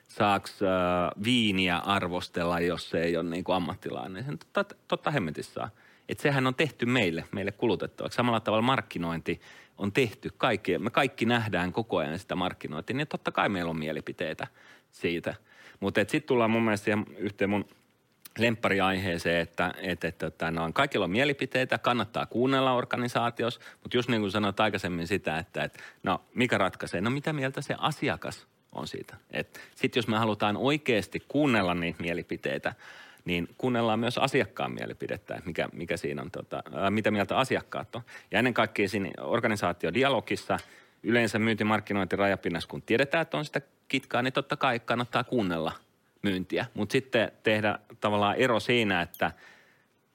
Saako 0.07 0.47
äh, 0.47 1.23
viiniä 1.23 1.77
arvostella, 1.77 2.59
jos 2.59 2.89
se 2.89 3.01
ei 3.01 3.17
ole 3.17 3.29
niin 3.29 3.43
kuin 3.43 3.55
ammattilainen? 3.55 4.25
Sen 4.25 4.37
totta, 4.53 4.75
totta 4.87 5.11
hemmetissä 5.11 5.53
saa. 5.53 5.69
Että 6.09 6.21
sehän 6.21 6.47
on 6.47 6.55
tehty 6.55 6.85
meille, 6.85 7.23
meille 7.31 7.51
kulutettavaksi. 7.51 8.15
Samalla 8.15 8.39
tavalla 8.39 8.61
markkinointi 8.61 9.41
on 9.77 9.91
tehty. 9.91 10.29
Kaikki, 10.37 10.77
me 10.77 10.89
kaikki 10.89 11.25
nähdään 11.25 11.73
koko 11.73 11.97
ajan 11.97 12.19
sitä 12.19 12.35
markkinointia, 12.35 12.95
niin 12.95 13.07
totta 13.07 13.31
kai 13.31 13.49
meillä 13.49 13.69
on 13.69 13.79
mielipiteitä 13.79 14.47
siitä. 14.91 15.35
Mutta 15.79 15.99
sitten 15.99 16.27
tullaan 16.27 16.51
mun 16.51 16.63
mielestä 16.63 16.97
yhteen 17.17 17.49
mun 17.49 17.65
lemppariaiheeseen, 18.37 19.41
että, 19.41 19.73
että, 19.77 20.07
että, 20.07 20.27
että 20.27 20.51
no, 20.51 20.71
kaikilla 20.73 21.05
on 21.05 21.11
mielipiteitä, 21.11 21.77
kannattaa 21.77 22.25
kuunnella 22.25 22.73
organisaatiossa, 22.73 23.61
mutta 23.81 23.97
just 23.97 24.09
niin 24.09 24.21
kuin 24.21 24.31
sanoit 24.31 24.59
aikaisemmin 24.59 25.07
sitä, 25.07 25.37
että, 25.37 25.63
että 25.63 25.79
no 26.03 26.21
mikä 26.35 26.57
ratkaisee, 26.57 27.01
no 27.01 27.09
mitä 27.09 27.33
mieltä 27.33 27.61
se 27.61 27.75
asiakas 27.77 28.47
on 28.71 28.87
siitä. 28.87 29.15
Sitten 29.75 29.99
jos 29.99 30.07
me 30.07 30.17
halutaan 30.17 30.57
oikeasti 30.57 31.23
kuunnella 31.27 31.73
niitä 31.73 32.03
mielipiteitä, 32.03 32.75
niin 33.25 33.47
kuunnellaan 33.57 33.99
myös 33.99 34.17
asiakkaan 34.17 34.71
mielipidettä, 34.71 35.41
mikä, 35.45 35.69
mikä 35.73 35.97
siinä 35.97 36.21
on, 36.21 36.31
tota, 36.31 36.63
ää, 36.73 36.89
mitä 36.89 37.11
mieltä 37.11 37.37
asiakkaat 37.37 37.95
on. 37.95 38.01
Ja 38.31 38.39
ennen 38.39 38.53
kaikkea 38.53 38.89
siinä 38.89 39.09
organisaatiodialogissa 39.21 40.59
yleensä 41.03 41.39
myyntimarkkinointi 41.39 42.15
rajapinnassa, 42.15 42.69
kun 42.69 42.81
tiedetään, 42.81 43.21
että 43.21 43.37
on 43.37 43.45
sitä 43.45 43.61
kitkaa, 43.87 44.21
niin 44.21 44.33
totta 44.33 44.57
kai 44.57 44.79
kannattaa 44.79 45.23
kuunnella 45.23 45.71
myyntiä. 46.21 46.65
Mutta 46.73 46.93
sitten 46.93 47.31
tehdä 47.43 47.79
tavallaan 47.99 48.35
ero 48.35 48.59
siinä, 48.59 49.01
että 49.01 49.31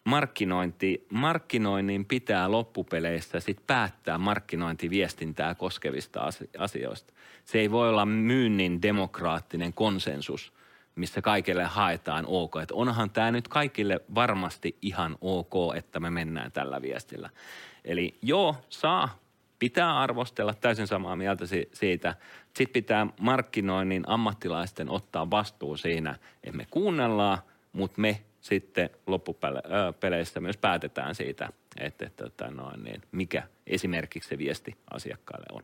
markkinointi, 0.04 1.06
markkinoinnin 1.10 2.04
pitää 2.04 2.50
loppupeleissä 2.50 3.40
sit 3.40 3.66
päättää 3.66 4.18
markkinointiviestintää 4.18 5.54
koskevista 5.54 6.20
asioista. 6.58 7.12
Se 7.44 7.58
ei 7.58 7.70
voi 7.70 7.88
olla 7.88 8.06
myynnin 8.06 8.82
demokraattinen 8.82 9.72
konsensus– 9.72 10.52
missä 10.94 11.22
kaikille 11.22 11.64
haetaan 11.64 12.24
ok. 12.28 12.56
Että 12.62 12.74
onhan 12.74 13.10
tämä 13.10 13.30
nyt 13.30 13.48
kaikille 13.48 14.00
varmasti 14.14 14.78
ihan 14.82 15.16
ok, 15.20 15.76
että 15.76 16.00
me 16.00 16.10
mennään 16.10 16.52
tällä 16.52 16.82
viestillä. 16.82 17.30
Eli 17.84 18.14
joo, 18.22 18.56
saa, 18.68 19.18
pitää 19.64 19.98
arvostella 19.98 20.54
täysin 20.54 20.86
samaa 20.86 21.16
mieltä 21.16 21.44
siitä. 21.72 22.14
Sitten 22.44 22.72
pitää 22.72 23.06
markkinoinnin 23.20 24.04
ammattilaisten 24.06 24.90
ottaa 24.90 25.30
vastuu 25.30 25.76
siinä, 25.76 26.18
että 26.44 26.56
me 26.56 26.66
kuunnellaan, 26.70 27.38
mutta 27.72 28.00
me 28.00 28.20
sitten 28.40 28.90
loppupeleissä 29.06 30.40
myös 30.40 30.56
päätetään 30.56 31.14
siitä, 31.14 31.48
että, 31.80 32.06
että, 32.06 32.26
että 32.26 32.50
no, 32.50 32.70
niin, 32.84 33.02
mikä 33.12 33.42
esimerkiksi 33.66 34.28
se 34.28 34.38
viesti 34.38 34.76
asiakkaalle 34.90 35.46
on. 35.52 35.62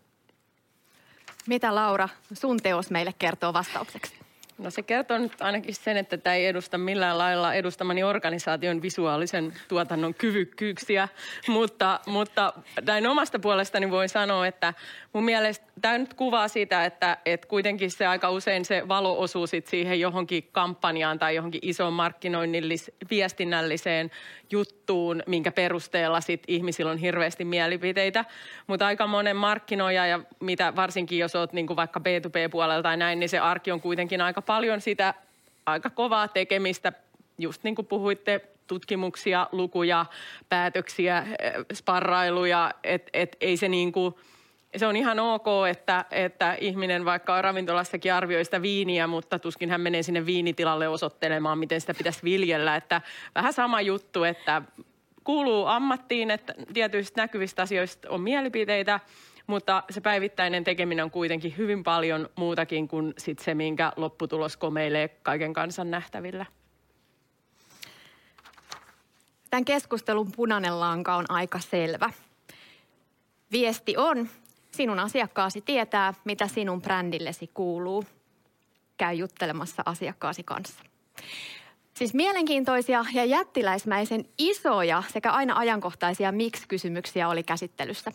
Mitä 1.46 1.74
Laura, 1.74 2.08
sun 2.32 2.56
teos 2.62 2.90
meille 2.90 3.14
kertoo 3.18 3.52
vastaukseksi? 3.52 4.14
No 4.60 4.70
se 4.70 4.82
kertoo 4.82 5.18
nyt 5.18 5.40
ainakin 5.40 5.74
sen, 5.74 5.96
että 5.96 6.16
tämä 6.16 6.36
ei 6.36 6.46
edusta 6.46 6.78
millään 6.78 7.18
lailla 7.18 7.54
edustamani 7.54 8.02
organisaation 8.02 8.82
visuaalisen 8.82 9.52
tuotannon 9.68 10.14
kyvykkyyksiä, 10.14 11.08
mutta, 11.48 12.00
mutta 12.06 12.52
näin 12.86 13.06
omasta 13.06 13.38
puolestani 13.38 13.90
voi 13.90 14.08
sanoa, 14.08 14.46
että 14.46 14.74
mun 15.12 15.24
mielestä 15.24 15.66
tämä 15.80 15.98
nyt 15.98 16.14
kuvaa 16.14 16.48
sitä, 16.48 16.84
että, 16.84 17.16
että 17.26 17.46
kuitenkin 17.46 17.90
se 17.90 18.06
aika 18.06 18.30
usein 18.30 18.64
se 18.64 18.88
valo 18.88 19.18
osuu 19.18 19.46
sit 19.46 19.66
siihen 19.66 20.00
johonkin 20.00 20.48
kampanjaan 20.52 21.18
tai 21.18 21.34
johonkin 21.34 21.60
isoon 21.62 21.92
markkinoinnillis 21.92 22.90
viestinnälliseen 23.10 24.10
juttuun, 24.50 25.22
minkä 25.26 25.52
perusteella 25.52 26.20
sit 26.20 26.42
ihmisillä 26.48 26.90
on 26.90 26.98
hirveästi 26.98 27.44
mielipiteitä. 27.44 28.24
Mutta 28.66 28.86
aika 28.86 29.06
monen 29.06 29.36
markkinoija 29.36 30.06
ja 30.06 30.20
mitä 30.40 30.76
varsinkin 30.76 31.18
jos 31.18 31.36
olet 31.36 31.52
niinku 31.52 31.76
vaikka 31.76 32.00
B2B-puolella 32.00 32.82
tai 32.82 32.96
näin, 32.96 33.20
niin 33.20 33.28
se 33.28 33.38
arki 33.38 33.72
on 33.72 33.80
kuitenkin 33.80 34.20
aika 34.20 34.42
paljon 34.50 34.80
sitä 34.80 35.14
aika 35.66 35.90
kovaa 35.90 36.28
tekemistä, 36.28 36.92
just 37.38 37.64
niin 37.64 37.74
kuin 37.74 37.86
puhuitte, 37.86 38.40
tutkimuksia, 38.66 39.46
lukuja, 39.52 40.06
päätöksiä, 40.48 41.18
eh, 41.18 41.52
sparrailuja, 41.74 42.70
että 42.84 43.10
et 43.12 43.36
ei 43.40 43.56
se 43.56 43.68
niin 43.68 43.92
kuin, 43.92 44.14
se 44.76 44.86
on 44.86 44.96
ihan 44.96 45.20
ok, 45.20 45.46
että, 45.70 46.04
että 46.10 46.56
ihminen 46.60 47.04
vaikka 47.04 47.42
ravintolassakin 47.42 48.14
arvioi 48.14 48.44
sitä 48.44 48.62
viiniä, 48.62 49.06
mutta 49.06 49.38
tuskin 49.38 49.70
hän 49.70 49.80
menee 49.80 50.02
sinne 50.02 50.26
viinitilalle 50.26 50.88
osoittelemaan, 50.88 51.58
miten 51.58 51.80
sitä 51.80 51.94
pitäisi 51.94 52.22
viljellä. 52.22 52.76
Että 52.76 53.00
vähän 53.34 53.52
sama 53.52 53.80
juttu, 53.80 54.24
että 54.24 54.62
kuuluu 55.24 55.66
ammattiin, 55.66 56.30
että 56.30 56.54
tietyistä 56.74 57.22
näkyvistä 57.22 57.62
asioista 57.62 58.10
on 58.10 58.20
mielipiteitä, 58.20 59.00
mutta 59.50 59.82
se 59.90 60.00
päivittäinen 60.00 60.64
tekeminen 60.64 61.04
on 61.04 61.10
kuitenkin 61.10 61.54
hyvin 61.56 61.82
paljon 61.82 62.28
muutakin 62.36 62.88
kuin 62.88 63.14
sit 63.18 63.38
se, 63.38 63.54
minkä 63.54 63.92
lopputulos 63.96 64.56
komeilee 64.56 65.08
kaiken 65.08 65.52
kansan 65.52 65.90
nähtävillä. 65.90 66.46
Tämän 69.50 69.64
keskustelun 69.64 70.32
punainen 70.36 70.80
lanka 70.80 71.16
on 71.16 71.24
aika 71.28 71.58
selvä. 71.58 72.10
Viesti 73.52 73.96
on, 73.96 74.28
sinun 74.70 74.98
asiakkaasi 74.98 75.60
tietää, 75.60 76.14
mitä 76.24 76.48
sinun 76.48 76.82
brändillesi 76.82 77.50
kuuluu. 77.54 78.04
Käy 78.96 79.14
juttelemassa 79.14 79.82
asiakkaasi 79.86 80.42
kanssa. 80.42 80.84
Siis 82.00 82.14
mielenkiintoisia 82.14 83.04
ja 83.14 83.24
jättiläismäisen 83.24 84.24
isoja 84.38 85.02
sekä 85.08 85.30
aina 85.32 85.56
ajankohtaisia 85.56 86.32
miksi-kysymyksiä 86.32 87.28
oli 87.28 87.42
käsittelyssä. 87.42 88.12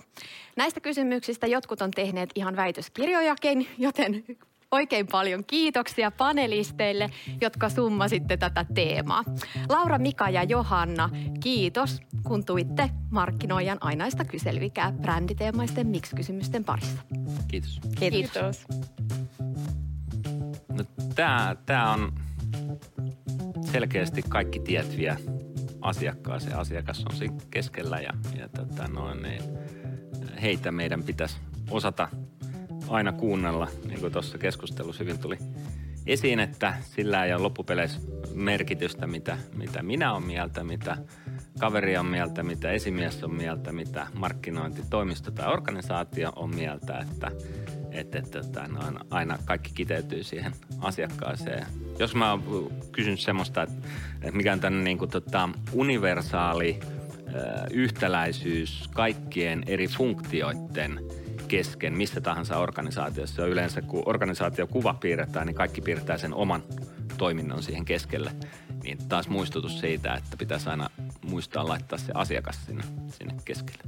Näistä 0.58 0.80
kysymyksistä 0.80 1.48
jotkut 1.48 1.82
on 1.82 1.92
tehneet 1.92 2.30
ihan 2.36 2.56
väitöskirjojakin, 2.56 3.68
joten 3.78 4.24
oikein 4.72 5.08
paljon 5.08 5.44
kiitoksia 5.48 6.12
panelisteille, 6.12 7.10
jotka 7.42 7.70
summasitte 7.70 8.38
tätä 8.38 8.66
teemaa. 8.74 9.24
Laura, 9.70 9.98
Mika 9.98 10.30
ja 10.30 10.44
Johanna, 10.44 11.10
kiitos, 11.40 12.02
kun 12.24 12.46
tuitte 12.46 12.90
markkinoijan 13.10 13.78
ainaista 13.82 14.26
kyselyikää 14.26 14.92
bränditeemaisten 14.92 15.88
miksi-kysymysten 15.88 16.64
parissa. 16.64 17.02
Kiitos. 17.48 17.80
Kiitos. 18.00 18.32
Kiitos. 18.32 18.66
No, 20.70 20.84
tämä, 21.16 21.56
tämä 21.66 21.94
on 21.94 22.14
selkeästi 23.72 24.24
kaikki 24.30 24.60
tiet 24.60 24.98
vie 24.98 25.18
asiakkaaseen. 25.82 26.58
Asiakas 26.58 27.06
on 27.10 27.16
siinä 27.16 27.38
keskellä 27.52 28.00
ja, 28.00 28.14
ja 28.38 28.50
tota 28.50 28.88
noin, 28.88 29.24
niin 29.24 29.42
heitä 30.42 30.72
meidän 30.72 31.04
pitäisi 31.04 31.38
osata 31.72 32.08
aina 32.88 33.12
kuunnella, 33.12 33.68
niin 33.88 34.00
kuin 34.00 34.12
tuossa 34.12 34.38
keskustelussa 34.38 35.04
hyvin 35.04 35.20
tuli 35.20 35.38
esiin, 36.08 36.40
että 36.40 36.74
sillä 36.82 37.26
ei 37.26 37.34
ole 37.34 37.42
loppupeleissä 37.42 38.02
merkitystä, 38.34 39.08
mitä, 39.08 39.38
mitä 39.56 39.84
minä 39.84 40.14
olen 40.14 40.24
mieltä, 40.24 40.64
mitä 40.64 40.98
kaveri 41.60 41.98
on 41.98 42.06
mieltä, 42.06 42.44
mitä 42.44 42.72
esimies 42.72 43.24
on 43.24 43.34
mieltä, 43.34 43.72
mitä 43.72 44.08
markkinointitoimisto 44.14 45.32
tai 45.32 45.54
organisaatio 45.54 46.32
on 46.36 46.56
mieltä, 46.56 46.98
että 46.98 47.32
että, 48.00 48.20
että 48.20 48.68
no, 48.68 48.80
aina 49.10 49.38
kaikki 49.46 49.72
kiteytyy 49.74 50.24
siihen 50.24 50.52
asiakkaaseen. 50.80 51.66
Jos 52.00 52.16
mä 52.16 52.40
kysyn 52.92 53.18
semmoista, 53.18 53.64
että, 53.64 53.88
mikä 54.32 54.54
on 54.54 54.60
tämän 54.60 54.84
niin 54.84 55.10
tota, 55.10 55.50
universaali 55.74 56.80
yhtäläisyys 57.72 58.90
kaikkien 58.94 59.64
eri 59.68 59.88
funktioiden 59.88 61.00
kesken 61.48 61.98
missä 61.98 62.22
tahansa 62.22 62.58
organisaatiossa. 62.58 63.42
Ja 63.42 63.48
yleensä 63.48 63.82
kun 63.82 64.04
organisaatio 64.06 64.68
kuva 64.68 64.94
piirretään, 64.94 65.48
niin 65.48 65.56
kaikki 65.56 65.82
piirtää 65.82 66.18
sen 66.18 66.34
oman 66.34 66.64
toiminnon 67.18 67.64
siihen 67.64 67.86
keskelle. 67.86 68.32
Niin 68.84 68.98
taas 69.10 69.28
muistutus 69.28 69.80
siitä, 69.80 70.14
että 70.14 70.38
pitäisi 70.38 70.70
aina 70.70 70.90
muistaa 71.22 71.68
laittaa 71.68 71.98
se 71.98 72.12
asiakas 72.16 72.66
sinne, 72.66 72.84
sinne 73.10 73.36
keskelle. 73.46 73.84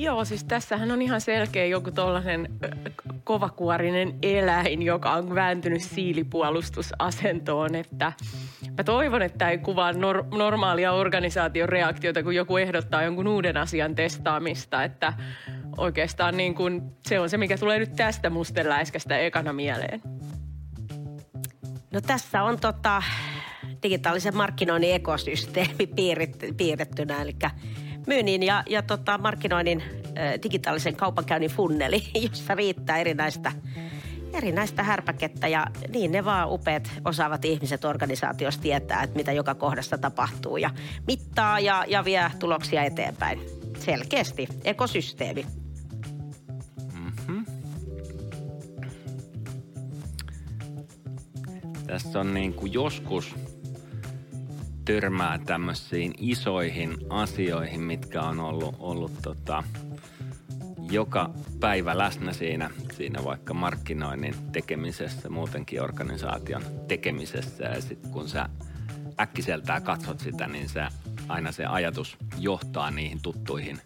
Joo, 0.00 0.24
siis 0.24 0.44
tässähän 0.44 0.90
on 0.90 1.02
ihan 1.02 1.20
selkeä 1.20 1.66
joku 1.66 1.90
tuollainen 1.90 2.48
kovakuorinen 3.24 4.18
eläin, 4.22 4.82
joka 4.82 5.12
on 5.12 5.34
vääntynyt 5.34 5.82
siilipuolustusasentoon, 5.82 7.74
että 7.74 8.12
mä 8.76 8.84
toivon, 8.84 9.22
että 9.22 9.50
ei 9.50 9.58
kuvaa 9.58 9.92
nor- 9.92 10.36
normaalia 10.36 10.92
organisaation 10.92 11.68
reaktiota, 11.68 12.22
kun 12.22 12.34
joku 12.34 12.56
ehdottaa 12.56 13.02
jonkun 13.02 13.28
uuden 13.28 13.56
asian 13.56 13.94
testaamista, 13.94 14.84
että 14.84 15.12
oikeastaan 15.76 16.36
niin 16.36 16.54
kuin 16.54 16.82
se 17.08 17.20
on 17.20 17.30
se, 17.30 17.36
mikä 17.36 17.58
tulee 17.58 17.78
nyt 17.78 17.96
tästä 17.96 18.30
mustenläiskästä 18.30 19.18
ekana 19.18 19.52
mieleen. 19.52 20.02
No 21.92 22.00
tässä 22.00 22.42
on 22.42 22.60
tota, 22.60 23.02
digitaalisen 23.82 24.36
markkinoinnin 24.36 24.94
ekosysteemi 24.94 25.86
piirrettynä, 26.56 27.22
eli 27.22 27.36
myynnin 28.08 28.42
ja, 28.42 28.62
ja 28.68 28.82
tota, 28.82 29.18
markkinoinnin 29.18 29.82
digitaalisen 30.42 30.96
kaupankäynnin 30.96 31.50
funneli, 31.50 32.02
jossa 32.30 32.54
riittää 32.54 32.98
erinäistä, 32.98 33.52
erinäistä 34.32 34.82
härpäkettä 34.82 35.48
ja 35.48 35.66
niin 35.88 36.12
ne 36.12 36.24
vaan 36.24 36.52
upeat 36.52 36.92
osaavat 37.04 37.44
ihmiset 37.44 37.84
organisaatiossa 37.84 38.60
tietää, 38.60 39.02
että 39.02 39.16
mitä 39.16 39.32
joka 39.32 39.54
kohdassa 39.54 39.98
tapahtuu 39.98 40.56
ja 40.56 40.70
mittaa 41.06 41.60
ja, 41.60 41.84
ja 41.88 42.04
vie 42.04 42.30
tuloksia 42.38 42.82
eteenpäin. 42.82 43.40
Selkeästi 43.78 44.48
ekosysteemi. 44.64 45.46
Mm-hmm. 46.92 47.44
Tässä 51.86 52.20
on 52.20 52.34
niin 52.34 52.54
kuin 52.54 52.72
joskus 52.72 53.34
törmää 54.88 55.38
tämmöisiin 55.38 56.14
isoihin 56.18 56.96
asioihin, 57.10 57.80
mitkä 57.80 58.22
on 58.22 58.40
ollut, 58.40 58.76
ollut 58.78 59.12
tota, 59.22 59.62
joka 60.90 61.30
päivä 61.60 61.98
läsnä 61.98 62.32
siinä, 62.32 62.70
siinä 62.92 63.24
vaikka 63.24 63.54
markkinoinnin 63.54 64.34
tekemisessä, 64.52 65.28
muutenkin 65.28 65.82
organisaation 65.82 66.62
tekemisessä. 66.88 67.64
Ja 67.64 67.80
sitten 67.80 68.10
kun 68.10 68.28
sä 68.28 68.48
äkkiseltään 69.20 69.82
katsot 69.82 70.20
sitä, 70.20 70.46
niin 70.46 70.68
se, 70.68 70.80
aina 71.28 71.52
se 71.52 71.66
ajatus 71.66 72.16
johtaa 72.38 72.90
niihin 72.90 73.22
tuttuihin 73.22 73.78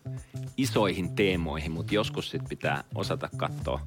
isoihin 0.57 1.15
teemoihin, 1.15 1.73
mutta 1.73 1.95
joskus 1.95 2.31
sitten 2.31 2.49
pitää 2.49 2.85
osata 2.95 3.29
katsoa 3.37 3.81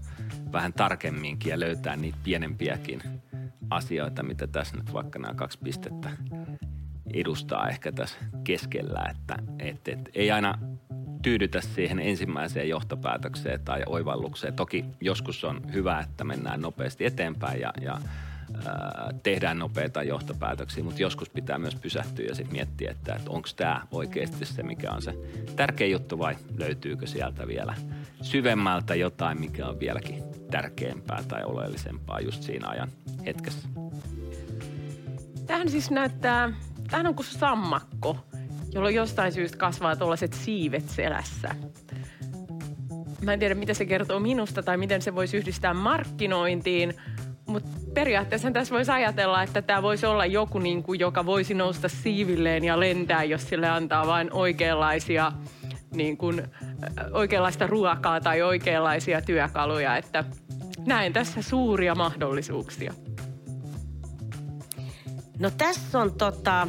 vähän 0.51 0.73
tarkemminkin 0.73 1.49
ja 1.49 1.59
löytää 1.59 1.95
niitä 1.95 2.17
pienempiäkin 2.23 3.01
asioita, 3.69 4.23
mitä 4.23 4.47
tässä 4.47 4.77
nyt 4.77 4.93
vaikka 4.93 5.19
nämä 5.19 5.33
kaksi 5.33 5.59
pistettä 5.63 6.09
edustaa 7.13 7.69
ehkä 7.69 7.91
tässä 7.91 8.17
keskellä, 8.43 9.11
että 9.11 9.35
et, 9.59 9.87
et, 9.87 10.09
ei 10.13 10.31
aina 10.31 10.59
tyydytä 11.21 11.61
siihen 11.61 11.99
ensimmäiseen 11.99 12.69
johtopäätökseen 12.69 13.59
tai 13.65 13.83
oivallukseen. 13.85 14.53
Toki 14.53 14.85
joskus 15.01 15.43
on 15.43 15.61
hyvä, 15.73 15.99
että 15.99 16.23
mennään 16.23 16.61
nopeasti 16.61 17.05
eteenpäin 17.05 17.61
ja, 17.61 17.73
ja 17.81 18.01
ää, 18.65 19.09
tehdään 19.23 19.59
nopeita 19.59 20.03
johtopäätöksiä, 20.03 20.83
mutta 20.83 21.01
joskus 21.01 21.29
pitää 21.29 21.57
myös 21.57 21.75
pysähtyä 21.75 22.25
ja 22.25 22.35
sitten 22.35 22.53
miettiä, 22.53 22.91
että, 22.91 23.15
että 23.15 23.29
onko 23.29 23.49
tämä 23.55 23.81
oikeasti 23.91 24.45
se, 24.45 24.63
mikä 24.63 24.91
on 24.91 25.01
se 25.01 25.13
tärkeä 25.55 25.87
juttu 25.87 26.19
vai 26.19 26.35
löytyykö 26.57 27.07
sieltä 27.07 27.47
vielä 27.47 27.75
syvemmältä 28.21 28.95
jotain, 28.95 29.39
mikä 29.39 29.67
on 29.67 29.79
vieläkin 29.79 30.23
tärkeämpää 30.51 31.23
tai 31.27 31.43
oleellisempaa 31.43 32.19
just 32.19 32.43
siinä 32.43 32.67
ajan 32.67 32.89
hetkessä. 33.25 33.69
Tähän 35.47 35.69
siis 35.69 35.91
näyttää 35.91 36.53
Tämähän 36.89 37.07
on 37.07 37.15
kuin 37.15 37.25
sammakko, 37.25 38.17
jolloin 38.73 38.95
jostain 38.95 39.31
syystä 39.31 39.57
kasvaa 39.57 39.95
tuollaiset 39.95 40.33
siivet 40.33 40.89
selässä. 40.89 41.55
Mä 43.21 43.33
en 43.33 43.39
tiedä, 43.39 43.55
mitä 43.55 43.73
se 43.73 43.85
kertoo 43.85 44.19
minusta 44.19 44.63
tai 44.63 44.77
miten 44.77 45.01
se 45.01 45.15
voisi 45.15 45.37
yhdistää 45.37 45.73
markkinointiin, 45.73 46.93
mutta 47.45 47.69
periaatteessa 47.93 48.51
tässä 48.51 48.75
voisi 48.75 48.91
ajatella, 48.91 49.43
että 49.43 49.61
tämä 49.61 49.81
voisi 49.81 50.05
olla 50.05 50.25
joku, 50.25 50.59
niin 50.59 50.83
kuin, 50.83 50.99
joka 50.99 51.25
voisi 51.25 51.53
nousta 51.53 51.89
siivilleen 51.89 52.63
ja 52.63 52.79
lentää, 52.79 53.23
jos 53.23 53.49
sille 53.49 53.69
antaa 53.69 54.07
vain 54.07 54.33
oikeanlaisia 54.33 55.31
niin 55.91 56.17
kuin, 56.17 56.43
oikeanlaista 57.11 57.67
ruokaa 57.67 58.21
tai 58.21 58.41
oikeanlaisia 58.41 59.21
työkaluja, 59.21 59.97
että 59.97 60.23
näen 60.85 61.13
tässä 61.13 61.41
suuria 61.41 61.95
mahdollisuuksia. 61.95 62.93
No 65.39 65.49
tässä 65.49 65.99
on 65.99 66.13
tota, 66.13 66.67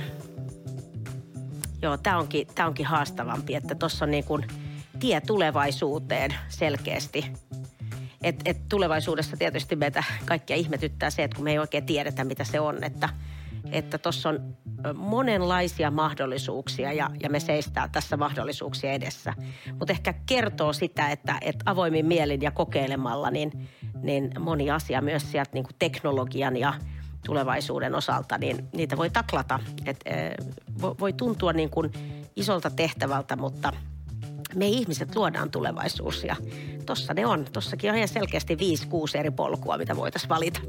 joo, 1.83 1.97
tämä 1.97 2.19
onkin, 2.19 2.47
tää 2.55 2.67
onkin 2.67 2.87
haastavampi, 2.87 3.55
että 3.55 3.75
tuossa 3.75 4.05
on 4.05 4.11
niin 4.11 4.25
tie 5.01 5.21
tulevaisuuteen 5.21 6.35
selkeästi. 6.49 7.33
Et, 8.23 8.37
et 8.45 8.69
tulevaisuudessa 8.69 9.37
tietysti 9.37 9.77
meitä 9.77 10.05
kaikkia 10.25 10.57
ihmetyttää 10.57 11.11
se, 11.11 11.25
että 11.25 11.35
kun 11.35 11.45
me 11.45 11.51
ei 11.51 11.59
oikein 11.59 11.87
tiedetä, 11.87 12.25
mitä 12.25 12.45
se 12.45 12.61
on, 12.61 12.85
että 12.85 13.09
että 13.73 13.99
on 14.29 14.57
monenlaisia 14.95 15.91
mahdollisuuksia 15.91 16.93
ja, 16.93 17.11
ja 17.23 17.31
me 17.31 17.41
seistää 17.41 17.89
tässä 17.89 18.17
mahdollisuuksia 18.17 18.93
edessä. 18.93 19.35
Mutta 19.79 19.93
ehkä 19.93 20.14
kertoo 20.27 20.73
sitä, 20.73 21.11
että, 21.11 21.39
että 21.41 21.71
avoimin 21.71 22.07
mielin 22.07 22.43
ja 22.43 22.51
kokeilemalla, 22.51 23.31
niin, 23.31 23.69
niin 24.03 24.31
moni 24.39 24.71
asia 24.71 25.01
myös 25.01 25.33
sieltä 25.33 25.51
niin 25.55 25.67
teknologian 25.79 26.57
ja 26.57 26.75
tulevaisuuden 27.27 27.95
osalta, 27.95 28.39
niin 28.39 28.68
niitä 28.72 28.97
voi 28.97 29.11
taklata. 29.11 29.61
Et, 29.87 30.05
voi 31.01 31.12
tuntua 31.12 31.53
niin 31.53 31.70
kuin 31.70 31.93
isolta 32.37 32.70
tehtävältä, 32.70 33.37
mutta 33.37 33.72
me 34.55 34.66
ihmiset 34.66 35.16
luodaan 35.16 35.51
tulevaisuus 35.51 36.24
ja 36.24 36.37
tossa 36.87 37.14
ne 37.14 37.27
on. 37.27 37.45
Tossakin 37.53 37.91
on 37.91 37.97
ihan 37.97 38.09
selkeästi 38.09 38.59
viisi, 38.59 38.87
kuusi 38.87 39.18
eri 39.18 39.31
polkua, 39.31 39.79
mitä 39.79 39.97
voitaisiin 39.97 40.29
valita. 40.29 40.61